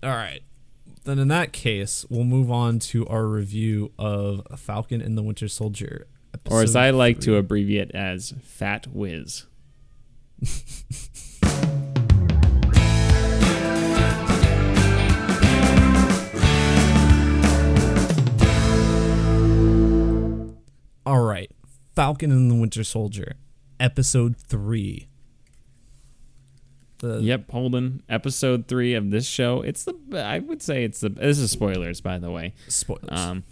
[0.00, 0.42] All right.
[1.02, 5.48] Then in that case, we'll move on to our review of Falcon and the Winter
[5.48, 6.06] Soldier.
[6.48, 9.46] Or as I like to abbreviate as Fat Whiz.
[21.98, 23.34] Falcon and the Winter Soldier,
[23.80, 25.08] episode 3.
[26.98, 28.04] The Yep, Holden.
[28.08, 29.62] Episode three of this show.
[29.62, 29.96] It's the.
[30.24, 31.08] I would say it's the.
[31.08, 32.54] This is spoilers, by the way.
[32.68, 33.08] spoilers.
[33.10, 33.42] Um,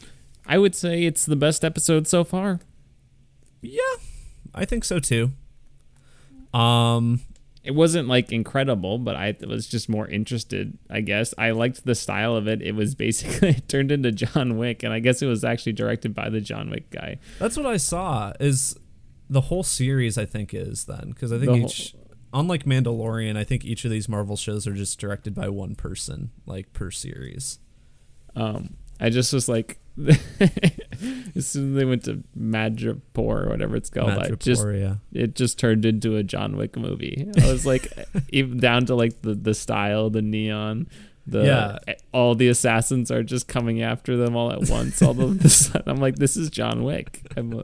[0.47, 2.61] I would say it's the best episode so far.
[3.63, 3.81] yeah,
[4.55, 5.33] I think so too.
[6.55, 7.23] Um
[7.67, 10.79] it wasn't like incredible, but I was just more interested.
[10.89, 12.63] I guess I liked the style of it.
[12.63, 16.15] It was basically it turned into John Wick, and I guess it was actually directed
[16.15, 17.19] by the John Wick guy.
[17.41, 18.33] That's what I saw.
[18.39, 18.77] Is
[19.29, 20.17] the whole series?
[20.17, 21.97] I think is then because I think The each,
[22.33, 26.31] unlike Mandalorian, I think each of these Marvel shows are just directed by one person,
[26.47, 27.59] like per series.
[28.37, 29.81] Um, I just was like,
[31.35, 34.97] as soon as they went to Madripoor or whatever it's called, I just yeah.
[35.13, 37.29] it just turned into a John Wick movie.
[37.43, 37.93] I was like,
[38.29, 40.89] even down to like the the style, the neon,
[41.27, 41.95] the Yeah.
[42.13, 45.01] all the assassins are just coming after them all at once.
[45.01, 47.23] All of this, I'm like, this is John Wick.
[47.37, 47.63] I'm, uh,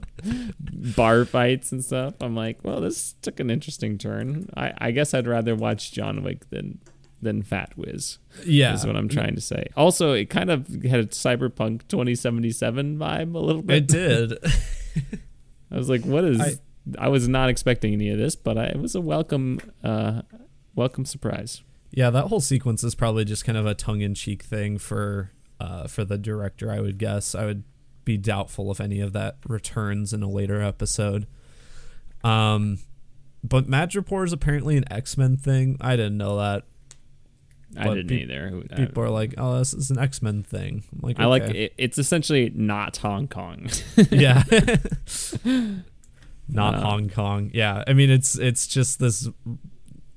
[0.96, 2.14] bar fights and stuff.
[2.20, 4.48] I'm like, well, this took an interesting turn.
[4.56, 6.78] I I guess I'd rather watch John Wick than
[7.22, 8.18] than Fat Whiz.
[8.44, 9.66] Yeah, is what I'm trying to say.
[9.76, 13.76] Also, it kind of had a cyberpunk 2077 vibe a little bit.
[13.76, 14.32] It did.
[15.70, 16.40] I was like, what is?
[16.40, 16.54] I,
[16.98, 20.22] I- was not expecting any of this, but I, it was a welcome, uh,
[20.74, 21.62] welcome surprise.
[21.90, 25.30] Yeah, that whole sequence is probably just kind of a tongue-in-cheek thing for
[25.60, 26.70] uh, for the director.
[26.72, 27.34] I would guess.
[27.34, 27.64] I would
[28.04, 31.26] be doubtful if any of that returns in a later episode.
[32.24, 32.78] Um,
[33.44, 35.76] but Madripoor is apparently an X Men thing.
[35.80, 36.64] I didn't know that.
[37.76, 38.62] I didn't pe- either.
[38.76, 41.74] People are like, "Oh, this is an X Men thing." I'm like, I like it.
[41.78, 43.68] It's essentially not Hong Kong.
[44.10, 44.42] yeah.
[46.48, 47.50] Not Uh, Hong Kong.
[47.54, 49.28] Yeah, I mean it's it's just this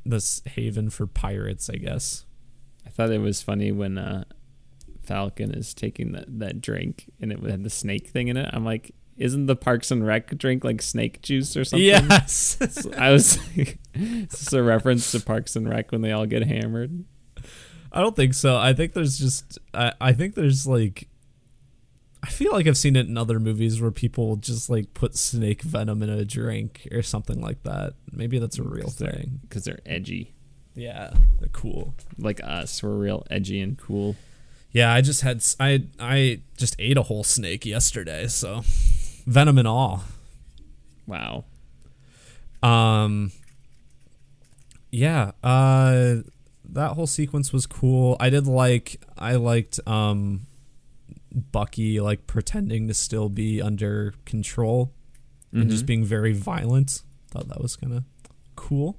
[0.05, 2.25] this haven for pirates, I guess.
[2.85, 4.25] I thought it was funny when uh,
[5.03, 8.49] Falcon is taking that, that drink and it had the snake thing in it.
[8.53, 11.85] I'm like, isn't the Parks and Rec drink like snake juice or something?
[11.87, 12.57] Yes.
[12.69, 16.43] So I was like, is a reference to Parks and Rec when they all get
[16.43, 17.05] hammered?
[17.95, 18.57] I don't think so.
[18.57, 21.07] I think there's just I, I think there's like
[22.21, 25.61] I feel like I've seen it in other movies where people just like put snake
[25.61, 27.93] venom in a drink or something like that.
[28.11, 29.39] Maybe that's a real 'Cause thing.
[29.43, 30.33] Because they're edgy.
[30.75, 31.93] Yeah, they're cool.
[32.17, 32.83] Like us.
[32.83, 34.15] We're real edgy and cool.
[34.71, 38.63] Yeah, I just had I I just ate a whole snake yesterday, so
[39.25, 40.03] venom and all.
[41.07, 41.45] Wow.
[42.61, 43.31] Um
[44.91, 46.15] yeah, uh
[46.73, 48.15] that whole sequence was cool.
[48.19, 50.41] I did like I liked um
[51.51, 54.93] Bucky like pretending to still be under control
[55.51, 55.87] and just Mhm.
[55.87, 57.01] being very violent.
[57.29, 58.03] Thought that was kind of
[58.55, 58.97] cool.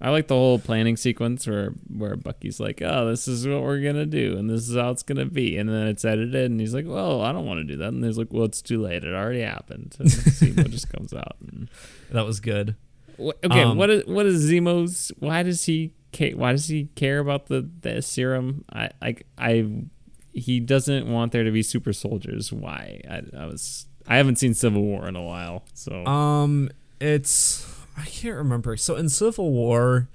[0.00, 3.80] I like the whole planning sequence where where Bucky's like, "Oh, this is what we're
[3.80, 6.72] gonna do, and this is how it's gonna be," and then it's edited, and he's
[6.74, 9.02] like, "Well, I don't want to do that," and he's like, "Well, it's too late.
[9.02, 11.36] It already happened." And Zemo just comes out.
[11.40, 11.68] And,
[12.12, 12.76] That was good.
[13.18, 15.10] Okay, Um, what is what is Zemo's?
[15.18, 15.92] Why does he
[16.34, 18.64] Why does he care about the the serum?
[18.72, 19.84] I like I
[20.32, 22.52] he doesn't want there to be super soldiers.
[22.52, 23.00] Why?
[23.08, 27.66] I, I was I haven't seen Civil War in a while, so Um it's
[27.96, 28.76] I can't remember.
[28.76, 30.08] So in Civil War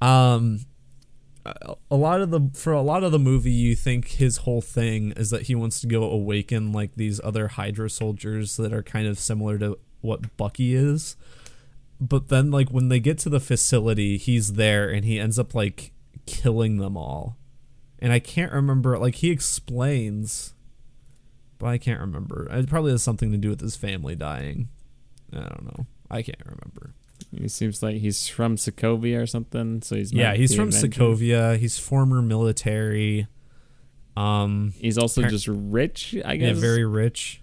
[0.00, 0.60] um
[1.90, 5.12] a lot of the for a lot of the movie you think his whole thing
[5.12, 9.08] is that he wants to go awaken like these other hydra soldiers that are kind
[9.08, 11.16] of similar to what bucky is
[12.08, 15.54] but then like when they get to the facility he's there and he ends up
[15.54, 15.92] like
[16.26, 17.36] killing them all.
[17.98, 20.54] And i can't remember like he explains
[21.58, 22.48] but i can't remember.
[22.50, 24.68] It probably has something to do with his family dying.
[25.32, 25.86] I don't know.
[26.10, 26.94] I can't remember.
[27.30, 29.80] He seems like he's from Sokovia or something.
[29.82, 30.88] So he's yeah he's from Avenger.
[31.00, 31.56] sokovia.
[31.58, 33.28] He's former military.
[34.16, 36.56] Um He's also Par- just rich, I guess.
[36.56, 37.41] yeah very rich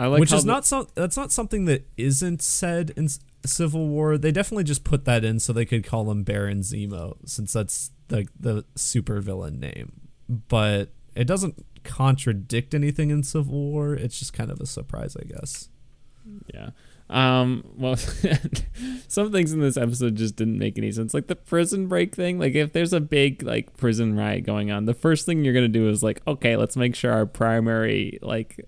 [0.00, 3.06] I like which is not some that's not something that isn't said in
[3.44, 4.16] Civil War.
[4.16, 7.90] They definitely just put that in so they could call him Baron Zemo since that's
[8.08, 10.00] the the super villain name.
[10.26, 13.92] But it doesn't contradict anything in Civil War.
[13.92, 15.68] It's just kind of a surprise, I guess.
[16.54, 16.70] Yeah.
[17.10, 17.64] Um.
[17.76, 17.96] Well,
[19.08, 21.12] some things in this episode just didn't make any sense.
[21.12, 22.38] Like the prison break thing.
[22.38, 25.68] Like if there's a big like prison riot going on, the first thing you're gonna
[25.68, 28.64] do is like, okay, let's make sure our primary like,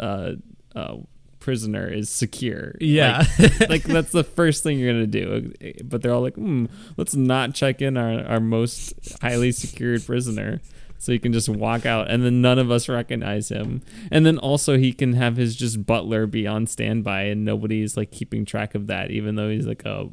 [0.00, 0.32] uh,
[0.74, 0.96] uh,
[1.40, 2.74] prisoner is secure.
[2.80, 3.24] Yeah.
[3.38, 5.52] Like, like that's the first thing you're gonna do.
[5.84, 10.60] But they're all like, hmm, let's not check in our our most highly secured prisoner.
[10.98, 13.82] So he can just walk out, and then none of us recognize him.
[14.12, 18.12] And then also he can have his just butler be on standby, and nobody's like
[18.12, 20.10] keeping track of that, even though he's like a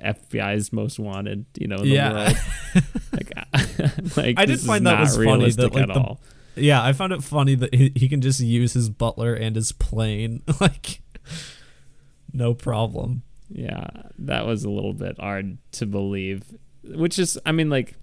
[0.00, 2.12] FBI's most wanted, you know, in the Yeah.
[2.12, 2.36] world.
[3.12, 3.30] Like,
[4.16, 6.00] like I did this is find that not was funny that, realistic like, at the-
[6.00, 6.20] all.
[6.56, 9.72] Yeah, I found it funny that he, he can just use his butler and his
[9.72, 11.00] plane like
[12.32, 13.22] no problem.
[13.48, 13.88] Yeah,
[14.18, 16.42] that was a little bit hard to believe.
[16.84, 17.96] Which is, I mean, like,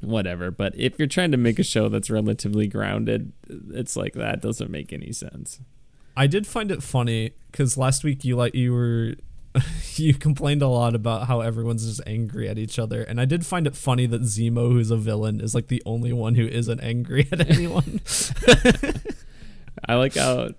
[0.00, 0.50] whatever.
[0.50, 4.70] But if you're trying to make a show that's relatively grounded, it's like that doesn't
[4.70, 5.60] make any sense.
[6.16, 9.16] I did find it funny because last week you like you were
[9.96, 13.44] you complained a lot about how everyone's just angry at each other, and I did
[13.44, 16.80] find it funny that Zemo, who's a villain, is like the only one who isn't
[16.80, 18.00] angry at anyone.
[19.88, 20.50] I like how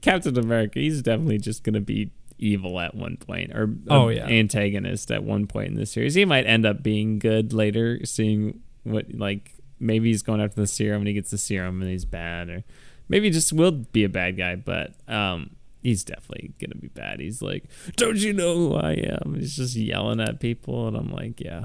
[0.00, 0.78] Captain America.
[0.78, 5.46] He's definitely just gonna be evil at one point, or oh yeah, antagonist at one
[5.46, 6.14] point in the series.
[6.14, 10.66] He might end up being good later, seeing what like maybe he's going after the
[10.66, 12.64] serum and he gets the serum and he's bad, or
[13.08, 14.56] maybe just will be a bad guy.
[14.56, 17.20] But um, he's definitely gonna be bad.
[17.20, 17.64] He's like,
[17.96, 21.64] "Don't you know who I am?" He's just yelling at people, and I'm like, "Yeah,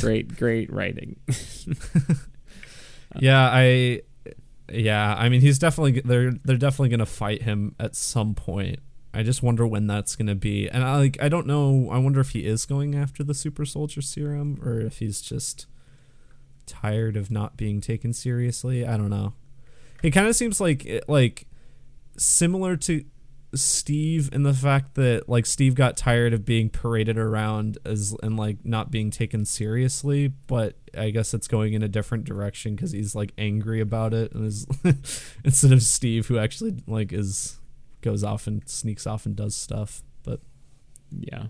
[0.00, 1.16] great, great writing."
[3.20, 4.02] yeah, I,
[4.72, 8.80] yeah, I mean, he's definitely they're they're definitely gonna fight him at some point.
[9.14, 11.88] I just wonder when that's gonna be, and I like I don't know.
[11.90, 15.66] I wonder if he is going after the super soldier serum or if he's just
[16.66, 18.86] tired of not being taken seriously.
[18.86, 19.34] I don't know.
[20.02, 21.46] It kind of seems like like
[22.18, 23.04] similar to
[23.54, 28.36] Steve in the fact that like Steve got tired of being paraded around as and
[28.36, 32.92] like not being taken seriously, but I guess it's going in a different direction because
[32.92, 34.66] he's like angry about it and is
[35.44, 37.58] instead of Steve who actually like is
[38.02, 40.02] goes off and sneaks off and does stuff.
[40.22, 40.40] But
[41.10, 41.46] yeah,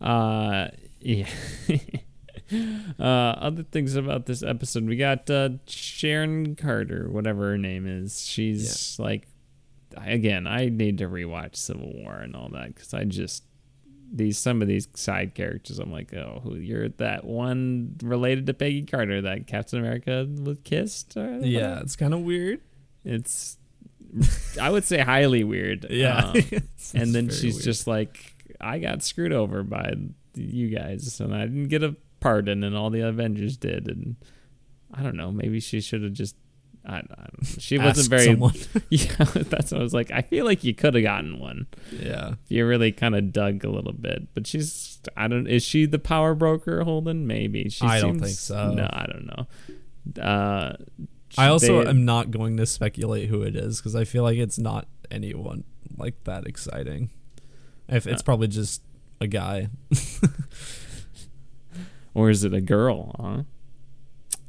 [0.00, 0.68] uh,
[1.00, 1.28] yeah.
[2.98, 8.24] uh, other things about this episode, we got uh, Sharon Carter, whatever her name is.
[8.24, 9.04] She's yeah.
[9.04, 9.28] like
[9.96, 13.44] again, I need to rewatch Civil War and all that because I just
[14.12, 15.78] these some of these side characters.
[15.78, 20.58] I'm like, oh, who you're that one related to Peggy Carter that Captain America was
[20.64, 21.16] kissed.
[21.16, 22.60] yeah, it's kind of weird.
[23.04, 23.58] It's
[24.60, 25.86] I would say highly weird.
[25.94, 26.36] Yeah, um,
[26.94, 27.64] and then she's weird.
[27.64, 29.94] just like, I got screwed over by
[30.34, 34.16] you guys, and I didn't get a pardon, and all the Avengers did, and
[34.92, 35.30] I don't know.
[35.30, 36.36] Maybe she should have just
[36.86, 37.02] I, I
[37.58, 38.28] she wasn't very.
[38.90, 40.10] yeah, that's what I was like.
[40.10, 41.66] I feel like you could have gotten one.
[41.90, 44.34] Yeah, if you really kind of dug a little bit.
[44.34, 45.00] But she's.
[45.16, 45.46] I don't.
[45.46, 47.26] Is she the power broker, Holden?
[47.26, 47.68] Maybe.
[47.70, 48.74] She I seems, don't think so.
[48.74, 50.22] No, I don't know.
[50.22, 50.76] Uh,
[51.38, 54.38] I also they, am not going to speculate who it is because I feel like
[54.38, 55.64] it's not anyone
[55.96, 57.10] like that exciting.
[57.88, 58.82] If it's uh, probably just
[59.20, 59.68] a guy.
[62.14, 63.14] or is it a girl?
[63.18, 63.42] Huh?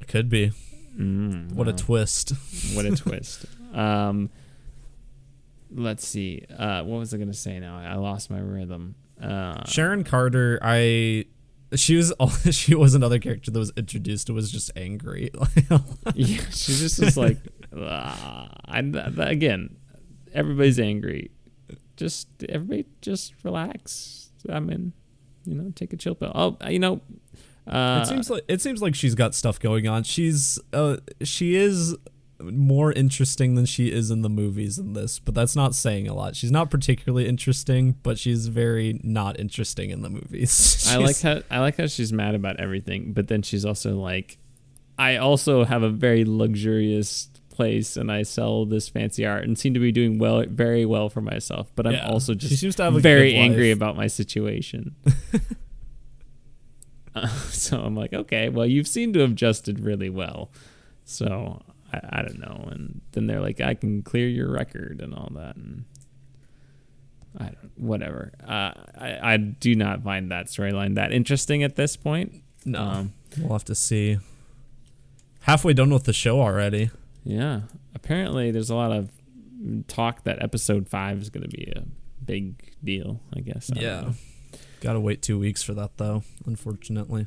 [0.08, 0.52] Could be.
[0.98, 1.74] Mm, what wow.
[1.74, 2.34] a twist!
[2.74, 3.46] what a twist!
[3.74, 4.30] Um,
[5.72, 6.46] let's see.
[6.58, 7.78] Uh, what was I going to say now?
[7.78, 8.96] I lost my rhythm.
[9.22, 11.26] Uh, Sharon Carter, I
[11.74, 12.14] she was
[12.52, 14.30] she was another character that was introduced.
[14.30, 15.32] It was just angry.
[16.14, 17.38] yeah, she just was like,
[17.72, 19.78] and again,
[20.34, 21.32] everybody's angry.
[21.98, 24.32] Just everybody, just relax.
[24.50, 24.94] I mean,
[25.46, 26.32] you know, take a chill pill.
[26.36, 27.02] Oh, you know,
[27.68, 30.04] uh, it seems like it seems like she's got stuff going on.
[30.04, 31.96] She's uh she is
[32.42, 36.14] more interesting than she is in the movies in this, but that's not saying a
[36.14, 36.36] lot.
[36.36, 40.86] She's not particularly interesting, but she's very not interesting in the movies.
[40.90, 44.38] I like how I like how she's mad about everything, but then she's also like
[44.98, 49.74] I also have a very luxurious place and I sell this fancy art and seem
[49.74, 52.10] to be doing well very well for myself, but I'm yeah.
[52.10, 54.96] also just she seems to have very angry about my situation.
[57.16, 60.52] Uh, so I'm like, okay, well, you've seemed to have adjusted really well.
[61.06, 61.62] So
[61.94, 62.68] I, I don't know.
[62.72, 65.56] And then they're like, I can clear your record and all that.
[65.56, 65.86] And
[67.38, 68.34] I don't, whatever.
[68.46, 72.44] Uh, I, I do not find that storyline that interesting at this point.
[72.66, 72.82] No.
[72.82, 74.18] Um, we'll have to see.
[75.42, 76.90] Halfway done with the show already.
[77.24, 77.62] Yeah.
[77.94, 79.12] Apparently, there's a lot of
[79.88, 81.84] talk that episode five is going to be a
[82.24, 83.72] big deal, I guess.
[83.76, 84.12] I yeah.
[84.86, 87.26] Gotta wait two weeks for that though, unfortunately.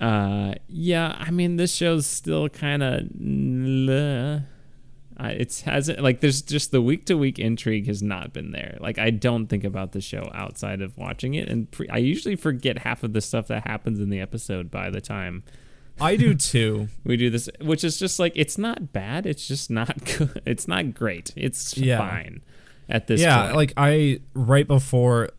[0.00, 3.00] Uh, yeah, I mean this show's still kind of.
[3.90, 8.78] Uh, it's hasn't like there's just the week to week intrigue has not been there.
[8.78, 12.36] Like I don't think about the show outside of watching it, and pre- I usually
[12.36, 15.42] forget half of the stuff that happens in the episode by the time.
[16.00, 16.90] I do too.
[17.02, 19.26] we do this, which is just like it's not bad.
[19.26, 20.42] It's just not good.
[20.46, 21.32] It's not great.
[21.34, 21.98] It's yeah.
[21.98, 22.42] fine
[22.88, 23.20] at this.
[23.20, 23.56] Yeah, point.
[23.56, 25.30] like I right before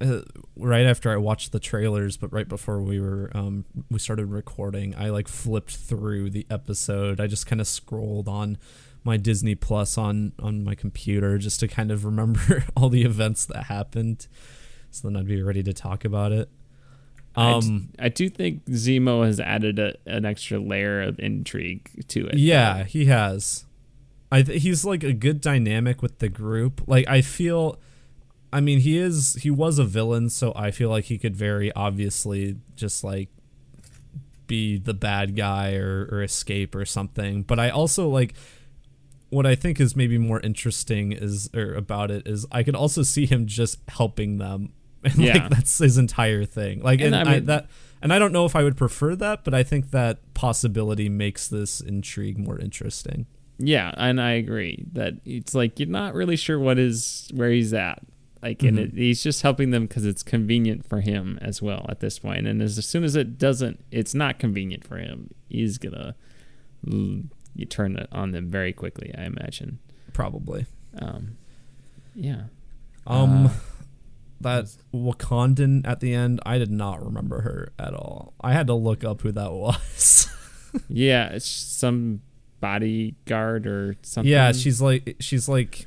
[0.00, 0.20] uh,
[0.56, 4.94] right after I watched the trailers, but right before we were um, we started recording,
[4.96, 7.20] I like flipped through the episode.
[7.20, 8.58] I just kind of scrolled on
[9.04, 13.46] my Disney Plus on on my computer just to kind of remember all the events
[13.46, 14.26] that happened,
[14.90, 16.48] so then I'd be ready to talk about it.
[17.36, 22.38] Um, I, do think Zemo has added a, an extra layer of intrigue to it.
[22.38, 23.64] Yeah, he has.
[24.30, 26.82] I th- he's like a good dynamic with the group.
[26.86, 27.80] Like I feel
[28.54, 31.72] I mean, he is he was a villain, so I feel like he could very
[31.72, 33.28] obviously just like
[34.46, 37.42] be the bad guy or, or escape or something.
[37.42, 38.34] But I also like
[39.30, 43.02] what I think is maybe more interesting is or about it is I could also
[43.02, 44.72] see him just helping them.
[45.04, 45.34] And Yeah.
[45.34, 46.80] like that's his entire thing.
[46.80, 47.68] Like And and, I I that
[48.00, 51.48] and I don't know if I would prefer that, but I think that possibility makes
[51.48, 53.26] this intrigue more interesting.
[53.58, 57.74] Yeah, and I agree that it's like you're not really sure what is where he's
[57.74, 58.02] at.
[58.44, 58.82] Like, and Mhm.
[58.82, 62.46] it, he's just helping them because it's convenient for him as well at this point.
[62.46, 65.30] And as, as soon as it doesn't, it's not convenient for him.
[65.48, 66.14] He's gonna
[66.86, 69.12] you turn it on them very quickly.
[69.16, 69.78] I imagine.
[70.12, 70.66] Probably.
[70.98, 71.36] Um,
[72.14, 72.44] yeah.
[73.06, 73.50] Um Uh,
[74.40, 78.34] that Wakandan at the end, I did not remember her at all.
[78.42, 80.28] I had to look up who that was.
[80.88, 82.20] Yeah, it's some
[82.60, 84.30] bodyguard or something.
[84.30, 85.86] Yeah, she's like she's like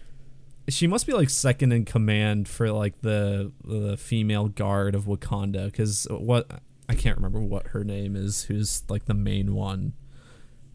[0.69, 5.65] she must be like second in command for like the the female guard of Wakanda
[5.65, 8.43] because what I can't remember what her name is.
[8.43, 9.93] Who's like the main one,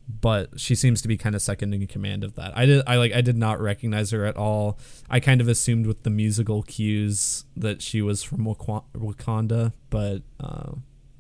[0.09, 2.57] but she seems to be kind of second in command of that.
[2.57, 4.79] I did I like I did not recognize her at all.
[5.11, 10.73] I kind of assumed with the musical cues that she was from Wakanda, but uh,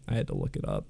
[0.09, 0.87] I had to look it up.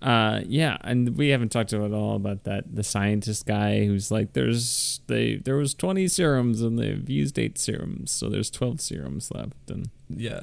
[0.00, 2.74] Uh, yeah, and we haven't talked at all about that.
[2.74, 7.58] The scientist guy who's like, there's they there was twenty serums and they've used eight
[7.58, 9.70] serums, so there's twelve serums left.
[9.70, 10.40] And Yeah,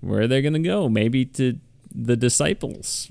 [0.00, 0.88] where are they gonna go?
[0.88, 1.58] Maybe to
[1.94, 3.10] the disciples.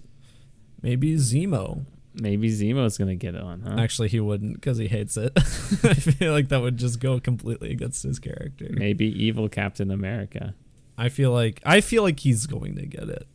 [0.82, 1.86] maybe Zemo.
[2.14, 3.76] Maybe Zemo's gonna get it on, huh?
[3.80, 5.32] Actually, he wouldn't because he hates it.
[5.38, 8.68] I feel like that would just go completely against his character.
[8.72, 10.54] Maybe evil Captain America.
[10.98, 13.26] I feel like I feel like he's going to get it.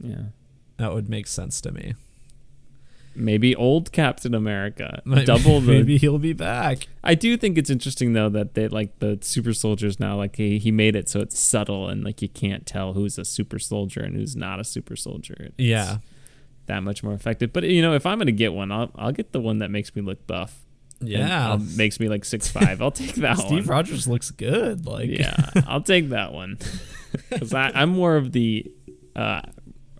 [0.00, 0.24] Yeah.
[0.78, 1.94] That would make sense to me.
[3.14, 5.02] Maybe old Captain America.
[5.06, 5.72] Maybe- Double the.
[5.72, 6.86] Maybe he'll be back.
[7.04, 10.16] I do think it's interesting though that they like the super soldiers now.
[10.16, 13.24] Like he, he made it so it's subtle and like you can't tell who's a
[13.24, 15.34] super soldier and who's not a super soldier.
[15.38, 15.98] It's Yeah,
[16.66, 17.52] that much more effective.
[17.52, 19.94] But you know, if I'm gonna get one, I'll I'll get the one that makes
[19.94, 20.62] me look buff.
[21.00, 21.58] yeah.
[21.76, 22.80] makes me like six five.
[22.80, 23.76] I'll take that Steve one.
[23.76, 24.86] Rogers looks good.
[24.86, 26.56] Like, yeah, I'll take that one
[27.30, 28.72] because I'm more of the
[29.14, 29.42] uh,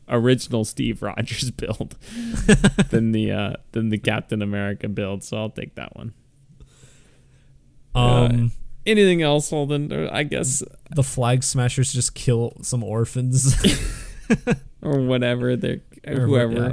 [0.09, 1.97] original Steve Rogers build
[2.91, 5.23] than the uh, than the Captain America build.
[5.25, 6.13] So I'll take that one.
[7.95, 8.53] um,
[8.85, 9.93] Anything else, Holden?
[9.93, 10.63] Or I guess
[10.95, 13.55] the Flag Smashers just kill some orphans.
[14.83, 15.55] or whatever.
[15.57, 16.53] They're Or whoever.
[16.55, 16.73] yeah.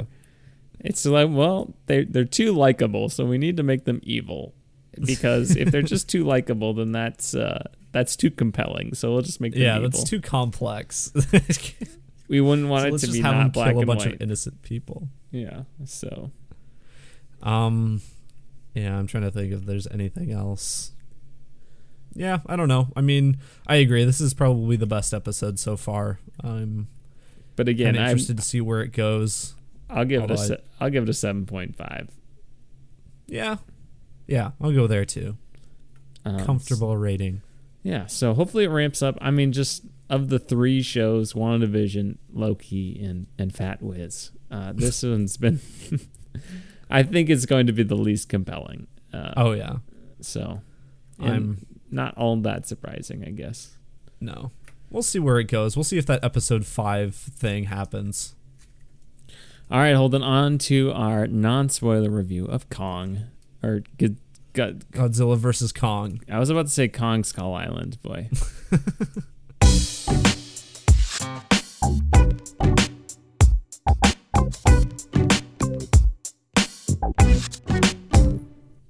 [0.80, 4.54] It's like, well, they they're too likable, so we need to make them evil.
[5.06, 7.62] Because if they're just too likable, then that's uh,
[7.92, 8.94] that's too compelling.
[8.94, 9.90] So we'll just make them yeah, evil.
[9.90, 11.12] that's too complex.
[12.30, 13.86] We wouldn't want So it let's to just be have not black kill a and
[13.86, 14.14] bunch white.
[14.14, 15.08] of innocent people.
[15.30, 15.64] yeah.
[15.84, 16.30] So
[17.42, 18.00] Um,
[18.74, 20.92] yeah, I'm trying to think if there's anything else.
[22.14, 22.88] Yeah, I don't know.
[22.96, 24.04] I mean, I agree.
[24.04, 26.18] This is probably the best episode so far.
[26.42, 26.88] I'm
[27.56, 29.54] but again, I'm, interested to see where it goes.
[29.88, 32.08] I'll give it a although I- se- I'll give it a seven point five.
[33.26, 33.56] Yeah,
[34.26, 35.36] yeah, I'll go there too.
[36.24, 37.42] Um, Comfortable rating.
[37.82, 38.06] Yeah.
[38.06, 39.16] So hopefully it ramps up.
[39.20, 44.32] I mean, just of the three shows, WandaVision, Loki, and and Fat Wiz.
[44.50, 45.60] Uh, this one's been.
[46.90, 48.86] I think it's going to be the least compelling.
[49.12, 49.76] Uh, Oh yeah,
[50.20, 50.60] So,
[51.20, 53.76] I'm not all that surprising, I guess.
[54.20, 54.50] no.
[54.92, 55.76] We'll see where it goes.
[55.76, 58.34] We'll see if that episode five thing happens.
[59.70, 63.26] All right, holding on to our non-spoiler review of Kong,
[63.62, 64.16] or good,
[64.52, 66.20] God, Godzilla versus Kong.
[66.28, 68.30] I was about to say Kong Skull Island, boy.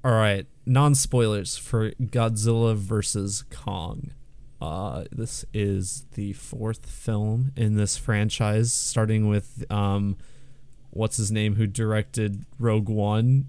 [0.04, 4.12] All right, non spoilers for Godzilla versus Kong.
[4.60, 10.16] Uh, this is the fourth film in this franchise, starting with um,
[10.90, 13.46] what's his name, who directed Rogue One.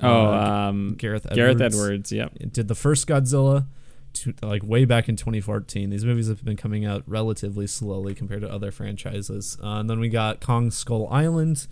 [0.00, 1.36] Oh, Uh, um, Gareth Edwards.
[1.36, 2.12] Gareth Edwards.
[2.12, 2.32] Yep.
[2.40, 3.66] It did the first Godzilla,
[4.14, 5.90] to, like way back in 2014.
[5.90, 9.56] These movies have been coming out relatively slowly compared to other franchises.
[9.62, 11.66] Uh, and then we got Kong Skull Island,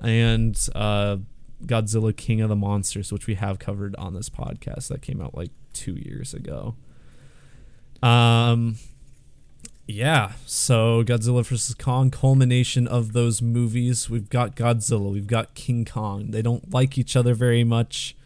[0.00, 1.16] and uh,
[1.64, 4.88] Godzilla King of the Monsters, which we have covered on this podcast.
[4.88, 6.76] That came out like two years ago.
[8.02, 8.76] Um,
[9.86, 10.32] yeah.
[10.44, 14.10] So Godzilla vs Kong, culmination of those movies.
[14.10, 16.30] We've got Godzilla, we've got King Kong.
[16.30, 18.16] They don't like each other very much.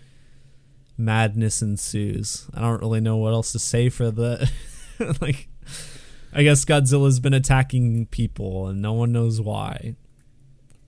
[0.96, 2.46] Madness ensues.
[2.54, 4.50] I don't really know what else to say for the
[5.20, 5.48] like.
[6.32, 9.96] I guess Godzilla's been attacking people, and no one knows why.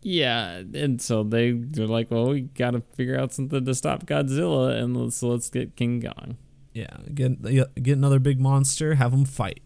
[0.02, 4.04] Yeah, and so they they're like, well, we got to figure out something to stop
[4.04, 6.36] Godzilla, and let's so let's get King Kong.
[6.74, 9.60] Yeah, get get another big monster, have them fight.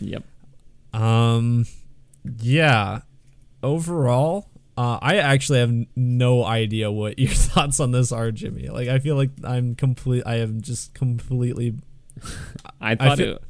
[0.00, 0.24] Yep.
[0.92, 1.66] Um,
[2.40, 3.02] yeah.
[3.62, 8.68] Overall, Uh, I actually have no idea what your thoughts on this are, Jimmy.
[8.68, 10.22] Like, I feel like I'm complete.
[10.26, 11.74] I am just completely.
[12.80, 13.42] I thought feel- it.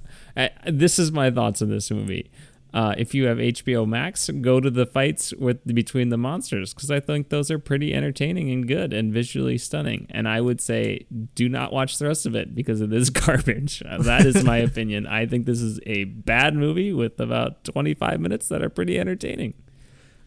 [0.66, 2.31] I, this is my thoughts on this movie.
[2.75, 6.91] Uh, if you have HBO Max, go to the fights with between the monsters because
[6.91, 10.07] I think those are pretty entertaining and good and visually stunning.
[10.09, 13.83] And I would say do not watch the rest of it because it is garbage.
[13.87, 15.07] Uh, that is my opinion.
[15.07, 19.55] I think this is a bad movie with about 25 minutes that are pretty entertaining.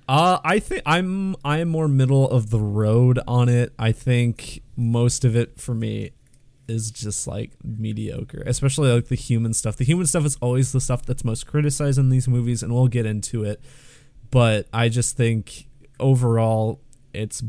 [0.08, 3.74] Uh, I think I'm I am more middle of the road on it.
[3.80, 6.12] I think most of it for me
[6.68, 9.78] is just like mediocre, especially like the human stuff.
[9.78, 12.88] The human stuff is always the stuff that's most criticized in these movies, and we'll
[12.88, 13.61] get into it.
[14.32, 15.68] But I just think
[15.99, 16.82] overall
[17.13, 17.43] it's.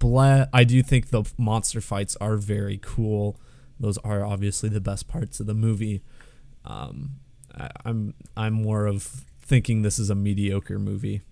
[0.00, 3.36] I do think the monster fights are very cool.
[3.80, 6.02] Those are obviously the best parts of the movie.
[6.64, 7.16] Um,
[7.56, 9.02] I, I'm I'm more of
[9.42, 11.22] thinking this is a mediocre movie.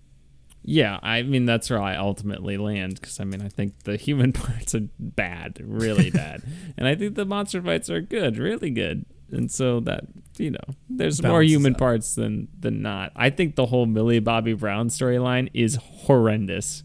[0.69, 4.33] Yeah, I mean that's where I ultimately land because I mean I think the human
[4.33, 6.43] parts are bad, really bad,
[6.75, 10.03] and I think the monster fights are good, really good, and so that
[10.37, 11.79] you know there's more human out.
[11.79, 13.13] parts than than not.
[13.15, 16.83] I think the whole Millie Bobby Brown storyline is horrendous.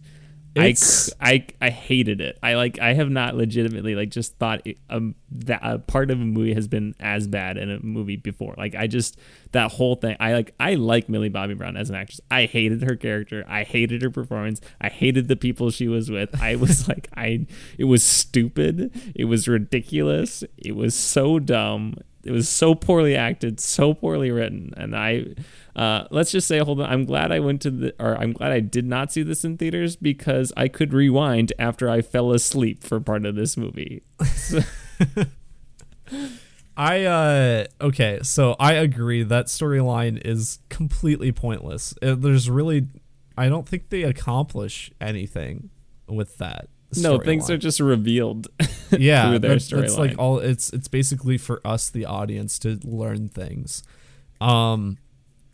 [0.54, 2.38] I, It's- c- I I hated it.
[2.42, 6.20] I like I have not legitimately like just thought it, um that a part of
[6.20, 8.54] a movie has been as bad in a movie before.
[8.58, 9.18] Like I just
[9.52, 10.14] that whole thing.
[10.20, 12.20] I like I like Millie Bobby Brown as an actress.
[12.30, 13.44] I hated her character.
[13.48, 14.60] I hated her performance.
[14.78, 16.38] I hated the people she was with.
[16.40, 17.46] I was like I
[17.78, 18.90] it was stupid.
[19.14, 20.44] It was ridiculous.
[20.58, 21.96] It was so dumb.
[22.24, 25.34] It was so poorly acted, so poorly written, and I
[25.74, 26.90] uh, let's just say, hold on.
[26.90, 29.56] I'm glad I went to the, or I'm glad I did not see this in
[29.56, 34.02] theaters because I could rewind after I fell asleep for part of this movie.
[36.76, 41.94] I uh okay, so I agree that storyline is completely pointless.
[42.02, 42.86] Uh, There's really
[43.36, 45.70] I don't think they accomplish anything
[46.06, 46.68] with that.
[46.96, 47.50] No, things storyline.
[47.50, 48.48] are just revealed.
[48.90, 52.78] yeah, through their that- that's like all it's it's basically for us the audience to
[52.84, 53.82] learn things.
[54.40, 54.98] Um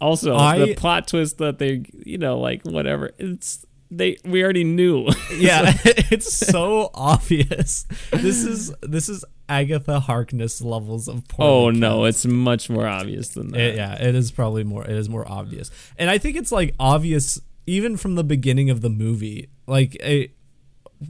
[0.01, 3.11] also, I- the plot twist that they, you know, like whatever.
[3.19, 4.17] It's they.
[4.25, 5.09] We already knew.
[5.37, 7.85] yeah, it's so obvious.
[8.13, 11.49] This is this is Agatha Harkness levels of porn.
[11.49, 13.61] oh no, it's much more obvious than that.
[13.61, 14.85] It, yeah, it is probably more.
[14.85, 18.83] It is more obvious, and I think it's like obvious even from the beginning of
[18.83, 19.49] the movie.
[19.67, 20.31] Like a,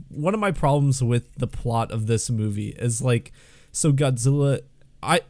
[0.09, 3.31] one of my problems with the plot of this movie is like,
[3.71, 4.61] so Godzilla.
[5.01, 5.21] I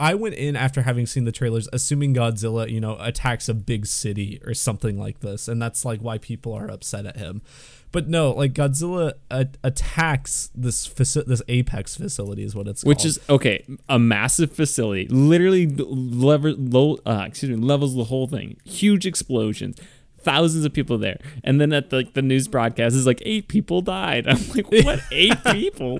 [0.00, 3.86] I went in after having seen the trailers, assuming Godzilla, you know, attacks a big
[3.86, 7.42] city or something like this, and that's like why people are upset at him.
[7.90, 12.88] But no, like Godzilla uh, attacks this faci- this Apex facility is what it's called.
[12.88, 13.06] Which called.
[13.06, 18.58] is okay, a massive facility, literally lever, low, uh, excuse me, levels the whole thing.
[18.64, 19.80] Huge explosions,
[20.28, 23.48] thousands of people there, and then at the, like the news broadcast is like eight
[23.48, 24.26] people died.
[24.28, 25.00] I'm like, what?
[25.10, 25.98] eight people?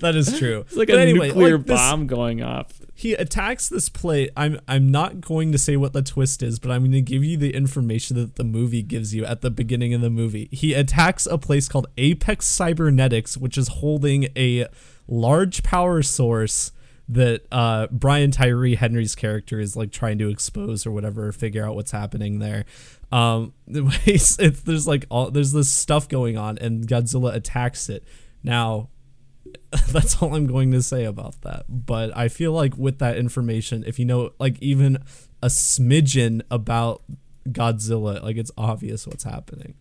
[0.00, 0.60] That is true.
[0.66, 2.80] It's like But a anyway, nuclear like, this- bomb going off.
[2.94, 4.30] he attacks this plate.
[4.36, 7.22] I'm I'm not going to say what the twist is, but I'm going to give
[7.24, 10.48] you the information that the movie gives you at the beginning of the movie.
[10.50, 14.66] He attacks a place called Apex Cybernetics, which is holding a
[15.06, 16.72] large power source
[17.10, 21.74] that uh, Brian Tyree Henry's character is like trying to expose or whatever, figure out
[21.74, 22.66] what's happening there.
[23.10, 28.04] Um, it's, it's, there's like all there's this stuff going on, and Godzilla attacks it.
[28.42, 28.90] Now,
[29.90, 31.64] that's all I'm going to say about that.
[31.68, 34.98] But I feel like with that information, if you know like even
[35.42, 37.02] a smidgen about
[37.48, 39.74] Godzilla, like it's obvious what's happening.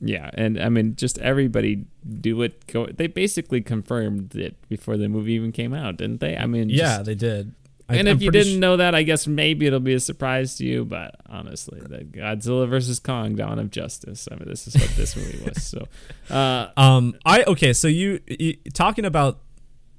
[0.00, 2.66] Yeah, and I mean, just everybody do it.
[2.68, 2.86] Go.
[2.86, 6.36] They basically confirmed it before the movie even came out, didn't they?
[6.36, 7.54] I mean, yeah, just- they did.
[7.88, 10.00] I- and I'm if you didn't su- know that, I guess maybe it'll be a
[10.00, 10.84] surprise to you.
[10.84, 14.28] But honestly, the Godzilla versus Kong: Dawn of Justice.
[14.30, 15.62] I mean, this is what this movie was.
[15.64, 15.88] So,
[16.34, 17.72] uh, Um, I okay.
[17.72, 19.40] So you, you talking about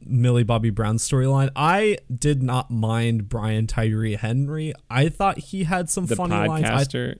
[0.05, 1.49] Millie Bobby Brown's storyline?
[1.55, 4.73] I did not mind Brian Tyree Henry.
[4.89, 6.65] I thought he had some funny lines.
[6.65, 7.15] I,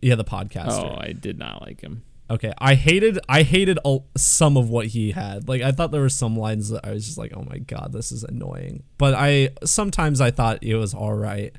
[0.00, 0.92] yeah, the podcaster.
[0.92, 2.02] oh, I did not like him.
[2.28, 5.48] Okay, I hated I hated a, some of what he had.
[5.48, 7.92] Like I thought there were some lines that I was just like, "Oh my god,
[7.92, 11.54] this is annoying." But I sometimes I thought it was all right.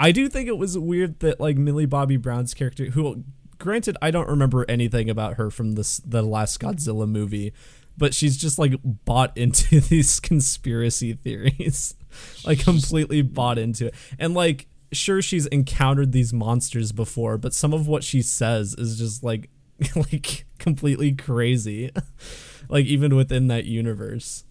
[0.00, 3.24] I do think it was weird that like Millie Bobby Brown's character who
[3.58, 7.52] granted I don't remember anything about her from this the last Godzilla movie,
[7.96, 11.94] but she's just like bought into these conspiracy theories.
[12.44, 13.94] like completely bought into it.
[14.18, 18.98] And like sure she's encountered these monsters before, but some of what she says is
[18.98, 19.50] just like
[19.96, 21.90] like completely crazy
[22.68, 24.44] like even within that universe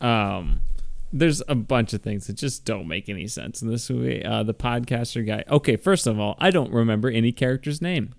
[0.00, 0.60] Um,
[1.12, 4.24] there's a bunch of things that just don't make any sense in this movie.
[4.24, 5.44] Uh, the podcaster guy.
[5.48, 8.14] Okay, first of all, I don't remember any character's name.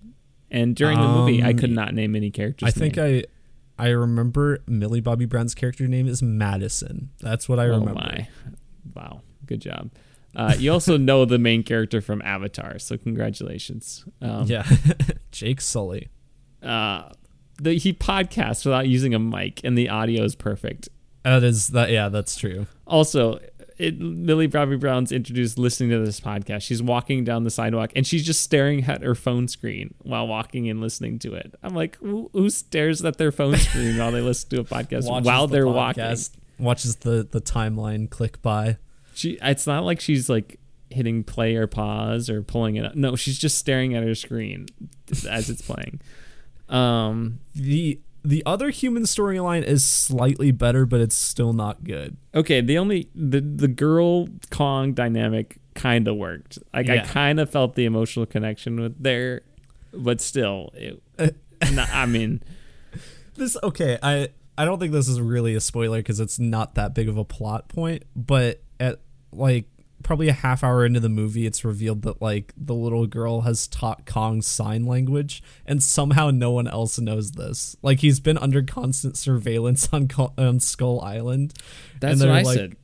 [0.52, 2.68] And during the movie, I could Um, not name any characters.
[2.68, 3.24] I think I
[3.80, 7.10] I remember Millie Bobby Brown's character name is Madison.
[7.20, 7.96] That's what I Oh remember.
[7.96, 8.28] my!
[8.96, 9.90] Wow, good job.
[10.36, 14.06] Uh, you also know the main character from Avatar, so congratulations.
[14.22, 14.66] Um, Yeah,
[15.32, 16.10] Jake Sully.
[16.62, 17.10] uh,
[17.62, 20.90] the, he podcasts without using a mic, and the audio is perfect.
[21.24, 21.92] That is that.
[21.92, 22.66] Yeah, that's true.
[22.88, 23.40] Also,
[23.78, 26.62] it, Millie Bobby Brown's introduced listening to this podcast.
[26.64, 30.70] She's walking down the sidewalk and she's just staring at her phone screen while walking
[30.70, 31.56] and listening to it.
[31.64, 35.08] I'm like, who, who stares at their phone screen while they listen to a podcast
[35.10, 36.66] Watches while the they're podcast, walking?
[36.66, 38.78] Watches the the timeline click by.
[39.14, 40.60] She, it's not like she's like
[40.90, 42.96] hitting play or pause or pulling it up.
[42.96, 44.68] No, she's just staring at her screen
[45.30, 46.02] as it's playing.
[46.70, 52.18] Um, the The other human storyline is slightly better, but it's still not good.
[52.34, 56.58] okay, the only the the girl Kong dynamic kind of worked.
[56.74, 59.42] Like I kind of felt the emotional connection with there,
[59.94, 61.02] but still, it,
[61.72, 62.42] no, I mean,
[63.36, 66.94] This okay, I I don't think this is really a spoiler because it's not that
[66.94, 69.00] big of a plot point, but at
[69.32, 69.66] like
[70.04, 73.68] probably a half hour into the movie it's revealed that like the little girl has
[73.70, 77.78] taught Kong sign language and somehow no one else knows this.
[77.82, 81.54] Like he's been under constant surveillance on, Co- on Skull Island.
[82.02, 82.76] that's what I like- said.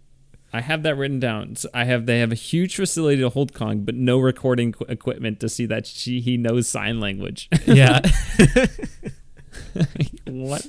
[0.51, 1.57] I have that written down.
[1.57, 4.85] So I have they have a huge facility to hold Kong, but no recording qu-
[4.85, 7.49] equipment to see that she he knows sign language.
[7.67, 7.99] Yeah.
[10.25, 10.67] what?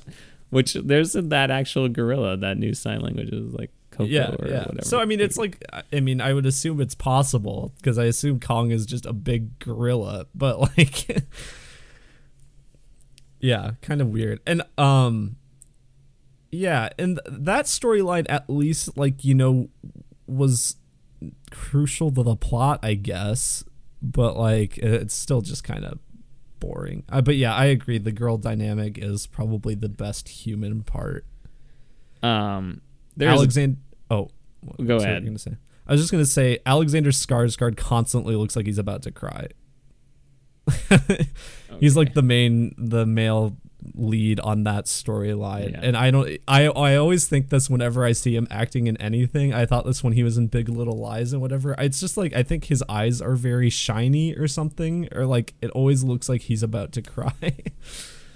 [0.50, 3.70] Which there's that actual gorilla that knew sign language is like
[4.00, 4.58] Koko yeah, or yeah.
[4.66, 4.82] whatever.
[4.82, 8.40] So I mean, it's like I mean, I would assume it's possible because I assume
[8.40, 11.24] Kong is just a big gorilla, but like,
[13.40, 14.40] yeah, kind of weird.
[14.46, 15.36] And um,
[16.50, 19.68] yeah, and that storyline at least like you know
[20.26, 20.76] was
[21.50, 23.64] crucial to the plot, I guess,
[24.02, 25.98] but like it's still just kind of
[26.60, 27.04] boring.
[27.08, 27.98] Uh, but yeah, I agree.
[27.98, 31.24] The girl dynamic is probably the best human part.
[32.22, 32.82] um,
[33.16, 33.78] there's Alexander.
[34.10, 34.28] Oh,
[34.84, 35.22] Go ahead.
[35.22, 35.56] you gonna say?
[35.86, 39.48] I was just gonna say Alexander Skarsgård constantly looks like he's about to cry.
[41.80, 43.56] He's like the main, the male
[43.94, 45.80] lead on that storyline, Yeah.
[45.82, 46.28] and I don't.
[46.46, 49.54] I I always think this whenever I see him acting in anything.
[49.54, 51.74] I thought this when he was in Big Little Lies and whatever.
[51.78, 55.70] It's just like I think his eyes are very shiny or something, or like it
[55.70, 57.32] always looks like he's about to cry.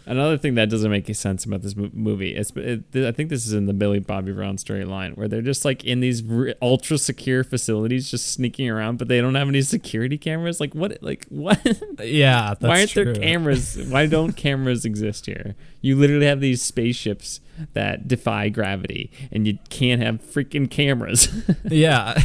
[0.06, 3.46] Another thing that doesn't make any sense about this movie is, it, I think this
[3.46, 6.22] is in the Billy Bobby Brown storyline, where they're just like in these
[6.60, 10.60] ultra secure facilities, just sneaking around, but they don't have any security cameras.
[10.60, 10.98] Like what?
[11.02, 11.58] Like what?
[12.00, 13.04] yeah, that's Why aren't true.
[13.04, 13.78] there cameras?
[13.88, 15.54] Why don't cameras exist here?
[15.80, 17.40] You literally have these spaceships
[17.72, 21.28] that defy gravity, and you can't have freaking cameras.
[21.70, 22.20] Yeah.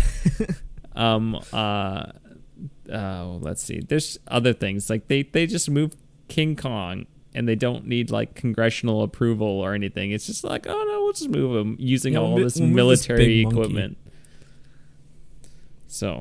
[0.95, 1.39] um.
[1.53, 2.07] Uh.
[2.91, 3.79] Oh, let's see.
[3.79, 5.95] There's other things like they they just moved
[6.27, 7.05] King Kong.
[7.35, 10.11] And they don't need like congressional approval or anything.
[10.11, 12.67] It's just like, oh no, we'll just move them using Yeah, all we'll this we'll
[12.69, 13.57] this military monkey.
[13.59, 13.97] equipment.
[15.87, 16.19] So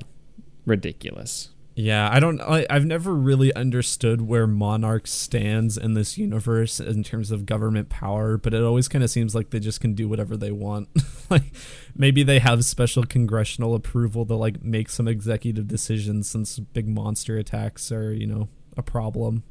[0.67, 1.51] ridiculous.
[1.75, 2.41] Yeah, I don't.
[2.41, 7.89] I, I've never really understood where Monarch stands in this universe in terms of government
[7.89, 10.89] power, but it always kind of seems like they just can do whatever they want.
[11.31, 11.55] like
[11.95, 17.39] maybe they have special congressional approval to like make some executive decisions since big monster
[17.39, 19.45] attacks are you know a problem.